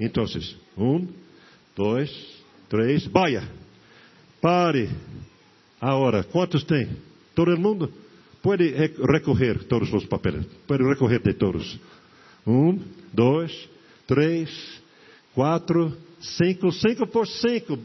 [0.00, 0.24] Então,
[0.76, 1.06] um,
[1.76, 2.10] dois,
[2.68, 3.48] três, vaya,
[4.40, 4.90] pare.
[5.80, 6.88] Agora, quantos tem?
[7.32, 8.02] Todo mundo
[8.42, 11.78] pode recorrer todos os papéis, pode recorrer de todos.
[12.46, 12.78] Um,
[13.12, 13.68] dois,
[14.06, 14.50] três,
[15.34, 17.78] quatro, cinco, cinco por cinco.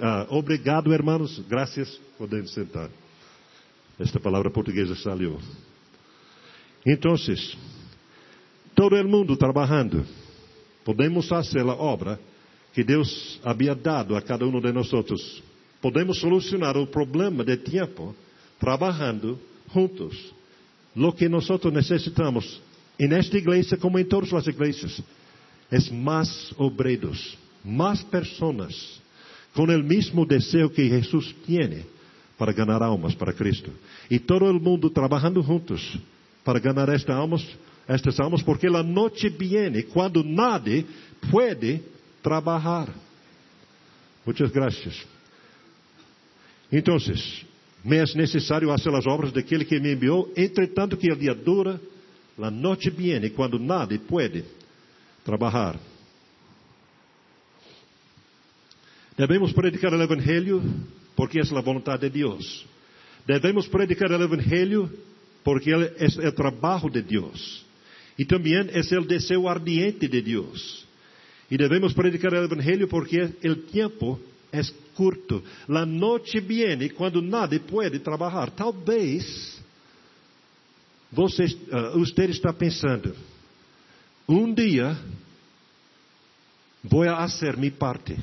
[0.00, 1.42] Ah, obrigado, irmãos.
[1.48, 2.00] Graças.
[2.18, 2.90] Podem sentar.
[3.98, 5.36] Esta palavra portuguesa salió.
[6.86, 7.14] Então,
[8.74, 10.04] todo o mundo trabalhando,
[10.84, 12.18] podemos fazer a obra
[12.72, 14.90] que Deus havia dado a cada um de nós.
[15.82, 18.14] Podemos solucionar o problema de tempo
[18.58, 19.38] trabalhando
[19.72, 20.34] juntos.
[20.94, 22.60] Lo que nós necessitamos,
[22.98, 25.02] em esta igreja como em todas as igrejas,
[25.70, 29.00] é mais obreiros, mais pessoas
[29.54, 31.84] com o mesmo desejo que Jesus tem
[32.38, 33.70] para ganhar almas para Cristo.
[34.10, 35.98] E todo o mundo trabalhando juntos
[36.44, 37.46] para ganhar estas almas,
[37.86, 40.86] estas almas, porque a noite viene quando nadie
[41.30, 41.80] pode
[42.22, 42.88] trabalhar.
[44.24, 45.06] Muitas graças.
[46.72, 46.96] Então,
[47.84, 51.80] me é necessário fazer as obras daquele que me enviou, entretanto que o dia dura,
[52.38, 54.44] a noite viene quando nadie pode
[55.24, 55.78] trabalhar.
[59.16, 60.62] Devemos predicar o Evangelho
[61.14, 62.66] porque é a vontade de Deus.
[63.26, 64.90] Devemos predicar o Evangelho
[65.44, 67.64] porque é o trabalho de Deus.
[68.18, 70.86] E também é o desejo ardiente de Deus.
[71.50, 74.18] E devemos predicar o Evangelho porque o tempo
[74.52, 74.60] é
[74.94, 75.42] curto.
[75.68, 78.50] La noite viene quando nada pode trabalhar.
[78.50, 79.60] Talvez
[81.10, 83.14] você, uh, você está pensando,
[84.28, 84.96] um dia
[86.82, 88.16] vou fazer minha parte.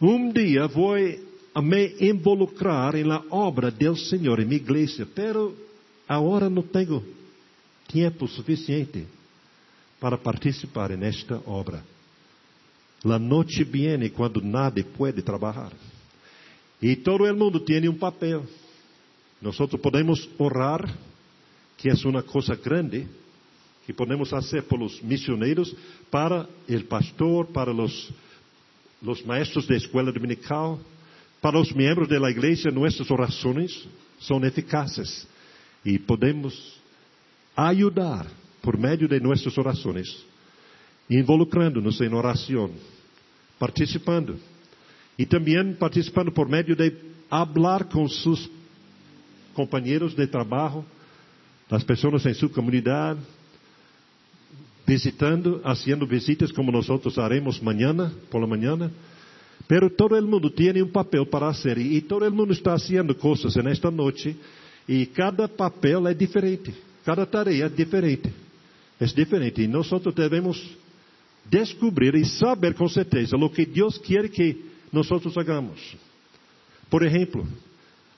[0.00, 5.56] Um dia vou me involucrar na obra do Senhor em minha igreja, pero
[6.08, 7.02] agora não tenho
[7.88, 9.06] tempo suficiente
[10.00, 11.93] para participar nesta obra.
[13.04, 15.72] La noite viene quando nada pode trabalhar.
[16.80, 18.44] E todo o mundo tem um papel.
[19.40, 20.82] Nós podemos orar,
[21.76, 23.06] que é uma coisa grande,
[23.84, 25.74] que podemos fazer pelos missioneiros,
[26.10, 28.10] para o pastor, para os,
[29.02, 30.80] os maestros da escola dominical,
[31.42, 33.86] para os membros da igreja, nossas orações
[34.18, 35.26] são eficazes
[35.84, 36.80] e podemos
[37.54, 38.26] ajudar
[38.62, 40.24] por meio de nossas orações,
[41.08, 42.70] involucrando-nos em oração,
[43.58, 44.36] participando
[45.18, 46.92] e também participando por meio de
[47.28, 48.50] falar com seus
[49.54, 50.84] companheiros de trabalho,
[51.70, 53.20] as pessoas em sua comunidade,
[54.86, 56.88] visitando, fazendo visitas como nós
[57.18, 58.90] haremos amanhã, por la manhã
[59.66, 63.16] Pero todo el mundo tiene un papel para hacer y todo el mundo está haciendo
[63.16, 64.36] cosas en esta noche
[64.86, 66.74] y cada papel es diferente,
[67.04, 68.44] cada tarea es diferente.
[69.00, 70.62] Es diferente y nosotros debemos
[71.50, 74.56] descubrir y saber con certeza lo que Dios quiere que
[74.90, 75.78] nosotros hagamos.
[76.88, 77.44] Por ejemplo,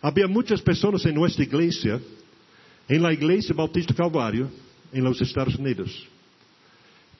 [0.00, 2.00] había muchas personas en nuestra iglesia,
[2.88, 4.48] en la iglesia Bautista Calvario,
[4.92, 6.06] en los Estados Unidos.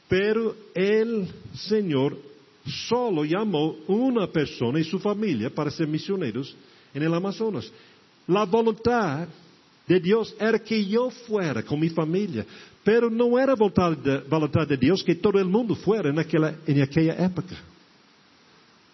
[0.09, 2.17] Pero el Señor
[2.65, 6.55] solo llamó una persona y su familia para ser misioneros
[6.95, 7.71] en el Amazonas.
[8.27, 9.29] La voluntad
[9.87, 12.45] de Dios era que yo fuera con mi familia,
[12.83, 16.57] pero no era voluntad de, voluntad de Dios que todo el mundo fuera en aquella,
[16.67, 17.57] en aquella época.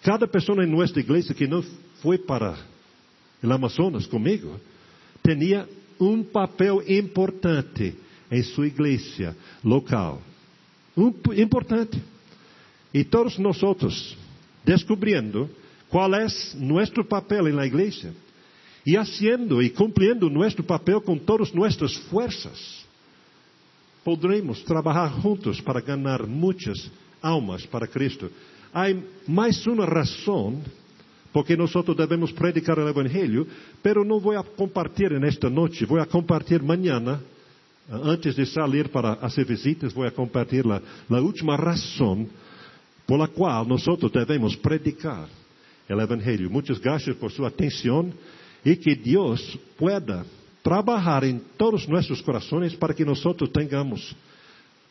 [0.02, 1.62] Cada persona en nuestra iglesia que no
[2.02, 2.56] fue para
[3.42, 4.58] el Amazonas conmigo,
[5.22, 5.66] tenía
[5.98, 7.94] un papel importante
[8.30, 10.18] en su iglesia local.
[10.96, 11.98] Um, importante.
[12.92, 13.58] E todos nós
[14.64, 15.48] descobrindo
[15.88, 16.26] qual é
[16.56, 18.12] nosso papel na igreja
[18.84, 22.84] e haciendo e cumprindo nosso papel com todas nossas forças,
[24.04, 26.90] podremos trabalhar juntos para ganhar muitas
[27.22, 28.30] almas para Cristo.
[28.74, 28.86] Há
[29.28, 30.60] mais uma razão
[31.32, 33.46] porque nós devemos predicar o Evangelho,
[33.82, 37.20] pero não vou compartilhar nesta noite, vou compartilhar amanhã,
[37.88, 42.28] antes de sair para as visitas, compartilhar a última razão
[43.06, 45.28] por qual nós devemos predicar
[45.88, 46.50] o Evangelho.
[46.50, 48.12] Muitas graças por sua atenção
[48.64, 50.24] e que Deus pueda
[50.62, 54.14] trabalhar em todos nossos corações para que nós tenhamos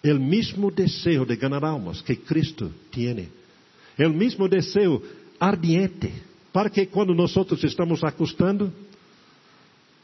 [0.04, 3.30] o mesmo desejo de ganhar almas que Cristo tem,
[4.00, 5.02] o mesmo desejo
[5.40, 6.12] ardiente
[6.52, 8.72] para que quando nós estamos acostando,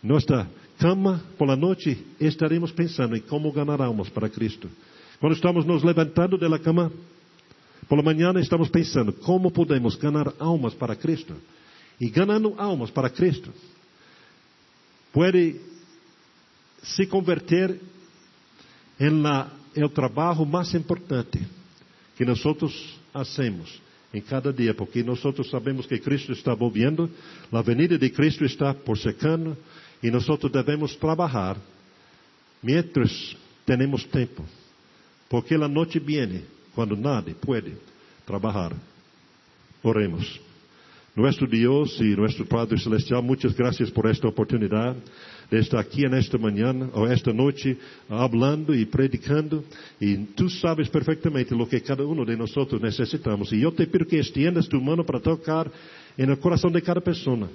[0.01, 0.47] nossa
[0.77, 4.69] cama por la noite, estaremos pensando em como ganhar almas para Cristo.
[5.19, 6.91] Quando estamos nos levantando da cama,
[7.89, 11.33] por la manhã estamos pensando como podemos ganhar almas para Cristo.
[11.99, 13.51] E ganhando almas para Cristo,
[15.11, 15.59] pode
[16.83, 17.79] se converter
[18.99, 21.39] em la, el trabalho mais importante
[22.15, 22.41] que nós
[23.13, 23.81] hacemos
[24.13, 27.09] em cada dia, porque nós sabemos que Cristo está volviendo,
[27.51, 29.57] a venida de Cristo está por secando,
[30.01, 31.57] e nós devemos trabalhar
[32.61, 33.35] mientras
[33.65, 34.43] temos tempo,
[35.29, 37.75] porque a noite viene quando nadie pode
[38.25, 38.73] trabalhar.
[39.83, 40.46] Oremos.
[41.17, 44.99] Nuestro Deus e nuestro Padre Celestial, muitas graças por esta oportunidade
[45.49, 47.75] de estar aqui nesta manhã ou esta noite
[48.07, 49.63] hablando e predicando.
[49.99, 53.51] E tu sabes perfeitamente o que cada um de nós necessitamos.
[53.51, 55.71] E eu te pido que estendas tu mão para tocar
[56.15, 57.49] no coração de cada pessoa.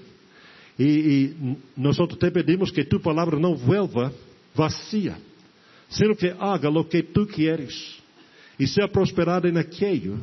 [0.76, 4.12] E, e nós te pedimos que tu palavra não vuelva
[4.56, 5.16] vazia,
[5.88, 7.96] sino que haga o que tu queres
[8.58, 10.18] e seja prosperada naquilo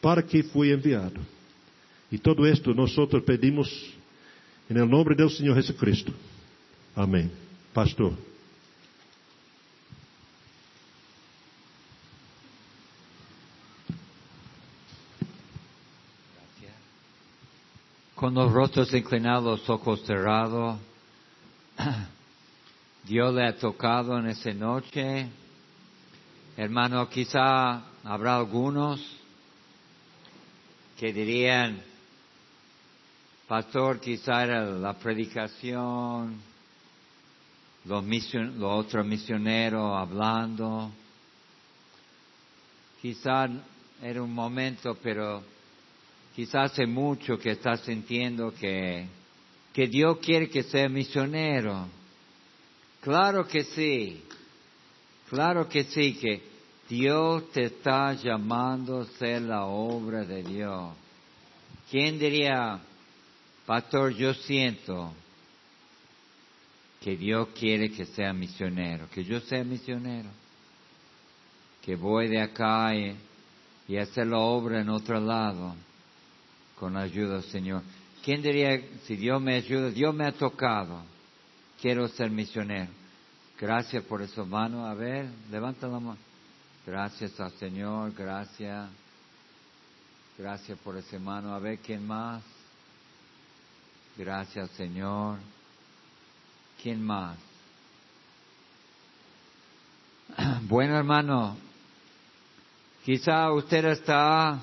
[0.00, 1.20] para que foi enviado.
[2.10, 2.94] E todo esto nós
[3.26, 3.68] pedimos
[4.70, 6.14] em nome do Senhor Jesus Cristo.
[6.96, 7.30] Amém.
[7.72, 8.14] Pastor.
[18.14, 20.76] Com os rostros inclinados, ojos cerrados,
[23.04, 25.28] Dios le ha tocado en esta noche.
[26.56, 29.00] Hermano, quizá habrá algunos
[30.96, 31.80] que dirían,
[33.48, 36.38] Pastor, quizá era la predicación,
[37.86, 38.04] los,
[38.60, 40.92] otros misioneros hablando.
[43.00, 43.48] Quizá
[44.02, 45.42] era un momento, pero
[46.36, 49.06] quizá hace mucho que estás sintiendo que,
[49.72, 51.86] que Dios quiere que sea misionero.
[53.00, 54.24] Claro que sí,
[55.30, 56.42] claro que sí, que
[56.86, 60.92] Dios te está llamando a ser la obra de Dios.
[61.90, 62.78] ¿Quién diría,
[63.68, 65.12] Pastor, yo siento
[67.02, 70.30] que Dios quiere que sea misionero, que yo sea misionero,
[71.82, 73.14] que voy de acá y,
[73.98, 75.74] hacer la obra en otro lado
[76.80, 77.82] con la ayuda del Señor.
[78.24, 81.02] ¿Quién diría, si Dios me ayuda, Dios me ha tocado,
[81.78, 82.90] quiero ser misionero?
[83.60, 84.86] Gracias por eso, mano.
[84.86, 86.18] A ver, levanta la mano.
[86.86, 88.88] Gracias al Señor, gracias.
[90.38, 91.54] Gracias por ese mano.
[91.54, 92.42] A ver, ¿quién más?
[94.18, 95.38] Gracias, Señor.
[96.82, 97.38] ¿Quién más?
[100.62, 101.56] Bueno, hermano,
[103.04, 104.58] quizá usted está,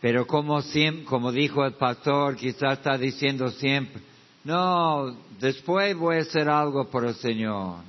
[0.00, 4.00] pero como, siempre, como dijo el pastor, quizá está diciendo siempre,
[4.44, 7.80] no, después voy a hacer algo por el Señor.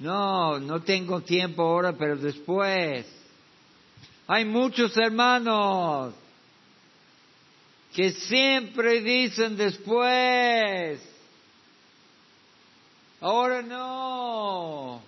[0.00, 3.06] No, no tengo tiempo ahora, pero después.
[4.26, 6.12] Hay muchos hermanos
[7.94, 11.00] que siempre dicen después,
[13.20, 15.00] ahora no.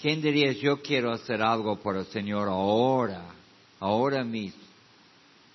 [0.00, 3.22] ¿Quién diría yo quiero hacer algo por el Señor ahora,
[3.80, 4.62] ahora mismo?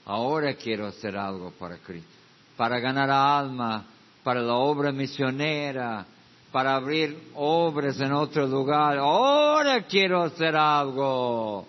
[0.06, 2.10] Ahora quiero hacer algo para Cristo,
[2.58, 3.86] para ganar alma,
[4.24, 6.06] para la obra misionera,
[6.52, 8.98] para abrir obras en otro lugar.
[8.98, 11.68] Ahora quiero hacer algo.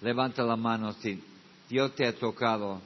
[0.00, 0.88] Levanta la mano
[1.74, 2.80] Dios te ha tocado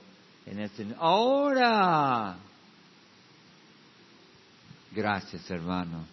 [0.47, 0.87] en este.
[0.99, 2.39] Ahora.
[4.93, 6.07] Gracias, hermano.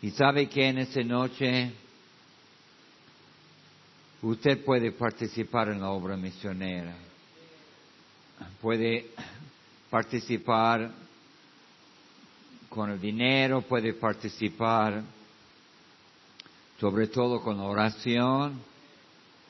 [0.00, 1.72] Y sabe que en esta noche
[4.22, 6.96] usted puede participar en la obra misionera.
[8.62, 9.10] Puede
[9.90, 10.90] participar
[12.70, 15.02] con el dinero, puede participar
[16.80, 18.73] sobre todo con oración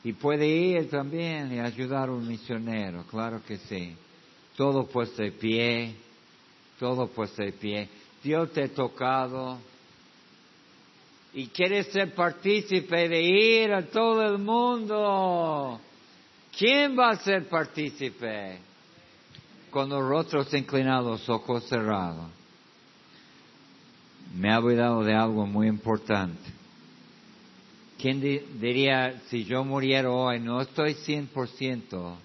[0.05, 3.95] y puede ir también y ayudar a un misionero, claro que sí.
[4.55, 5.95] Todo puesto de pie,
[6.79, 7.89] todo puesto de pie.
[8.23, 9.57] Dios te ha tocado
[11.33, 15.81] y quieres ser partícipe de ir a todo el mundo.
[16.55, 18.59] ¿Quién va a ser partícipe?
[19.71, 22.29] Con los rostros inclinados, ojos cerrados.
[24.35, 26.64] Me ha olvidado de algo muy importante.
[28.05, 32.15] ¿Quién diría, si yo muriera hoy, no estoy 100%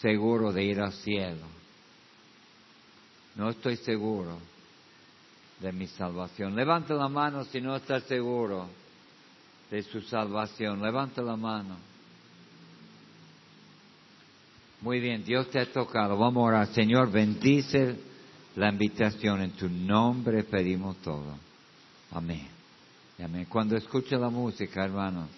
[0.00, 1.46] seguro de ir al cielo?
[3.36, 4.36] No estoy seguro
[5.60, 6.56] de mi salvación.
[6.56, 8.66] Levanta la mano si no está seguro
[9.70, 10.82] de su salvación.
[10.82, 11.76] Levanta la mano.
[14.80, 16.18] Muy bien, Dios te ha tocado.
[16.18, 16.66] Vamos a orar.
[16.74, 18.00] Señor, bendice
[18.56, 19.42] la invitación.
[19.42, 21.38] En tu nombre pedimos todo.
[22.10, 22.63] Amén.
[23.48, 25.28] Cuando escuche la música, hermanos.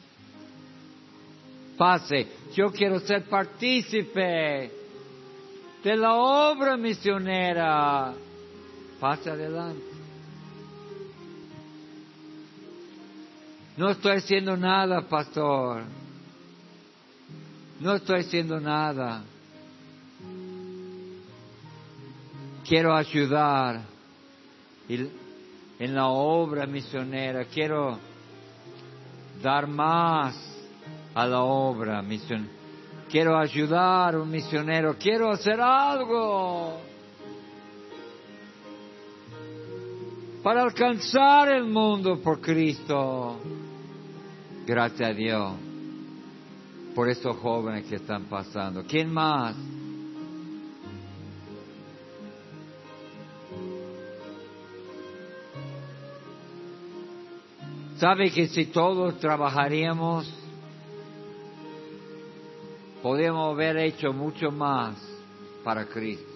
[1.76, 2.26] Pase.
[2.54, 4.70] Yo quiero ser partícipe
[5.84, 8.14] de la obra misionera.
[8.98, 9.84] Pase adelante.
[13.76, 15.82] No estoy haciendo nada, pastor.
[17.78, 19.22] No estoy haciendo nada.
[22.66, 23.82] Quiero ayudar
[25.78, 27.44] en la obra misionera.
[27.44, 27.98] Quiero
[29.42, 30.34] dar más
[31.14, 32.52] a la obra misionera.
[33.08, 34.96] Quiero ayudar a un misionero.
[34.98, 36.80] Quiero hacer algo
[40.42, 43.36] para alcanzar el mundo por Cristo.
[44.66, 45.52] Gracias a Dios
[46.94, 48.84] por estos jóvenes que están pasando.
[48.84, 49.54] ¿Quién más?
[57.98, 60.30] ¿Sabe que si todos trabajaríamos,
[63.02, 64.96] podemos haber hecho mucho más
[65.64, 66.30] para Cristo?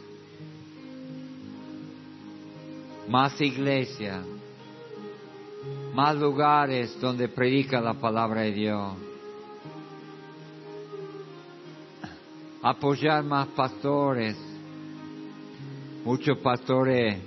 [3.08, 4.22] Más iglesia,
[5.92, 8.94] más lugares donde predica la palabra de Dios.
[12.62, 14.36] Apoyar más pastores.
[16.06, 17.18] Muchos pastores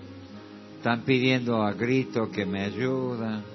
[0.77, 3.52] están pidiendo a grito que me ayuden.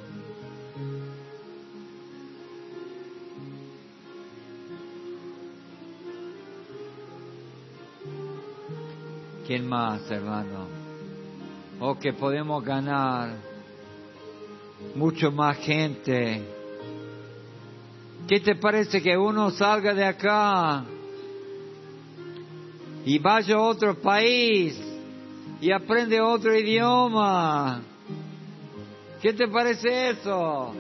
[9.49, 10.69] ¿Quién más, hermano?
[11.81, 13.31] O que podemos ganar
[14.95, 16.43] mucho más gente.
[18.29, 20.85] ¿Qué te parece que uno salga de acá
[23.07, 24.79] y vaya a otro país
[25.63, 27.81] y aprende otro idioma?
[29.23, 30.75] ¿Qué te parece eso?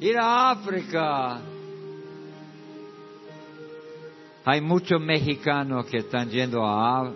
[0.00, 1.42] Ir a África
[4.44, 7.12] hay muchos mexicanos que están yendo a,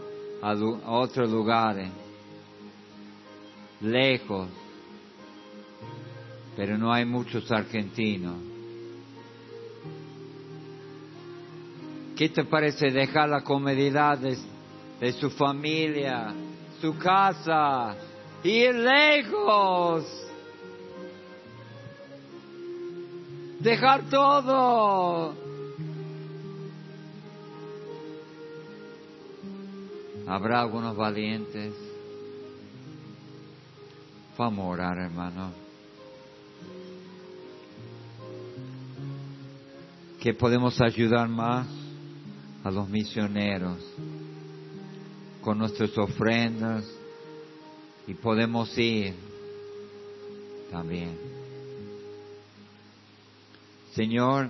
[0.87, 1.89] otros lugares,
[3.81, 4.49] lejos,
[6.55, 8.37] pero no hay muchos argentinos.
[12.15, 14.37] ¿Qué te parece dejar la comodidad de,
[15.01, 16.33] de su familia,
[16.81, 17.97] su casa,
[18.45, 20.05] ir lejos?
[23.61, 25.44] Dejar todo
[30.27, 31.75] Habrá algunos valientes.
[34.39, 35.53] Vamos a orar, hermano.
[40.21, 41.67] Que podemos ayudar más
[42.65, 43.79] a los misioneros
[45.43, 46.85] con nuestras ofrendas
[48.07, 49.15] y podemos ir
[50.71, 51.19] también.
[53.95, 54.49] Señor,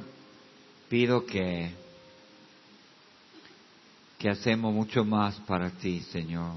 [0.89, 1.84] pido que
[4.25, 6.55] que hacemos mucho más para ti, Señor.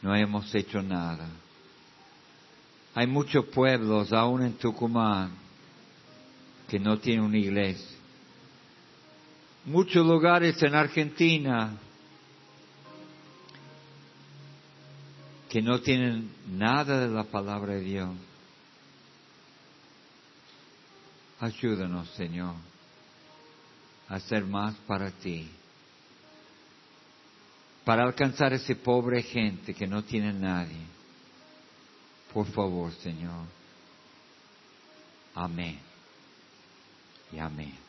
[0.00, 1.28] No hemos hecho nada.
[2.94, 5.32] Hay muchos pueblos, aún en Tucumán,
[6.68, 7.98] que no tienen una iglesia.
[9.64, 11.76] Muchos lugares en Argentina
[15.48, 18.10] que no tienen nada de la palabra de Dios.
[21.40, 22.75] Ayúdanos, Señor
[24.08, 25.48] hacer más para ti,
[27.84, 30.86] para alcanzar ese pobre gente que no tiene nadie.
[32.32, 33.46] Por favor, Señor.
[35.34, 35.78] Amén.
[37.32, 37.85] Y amén.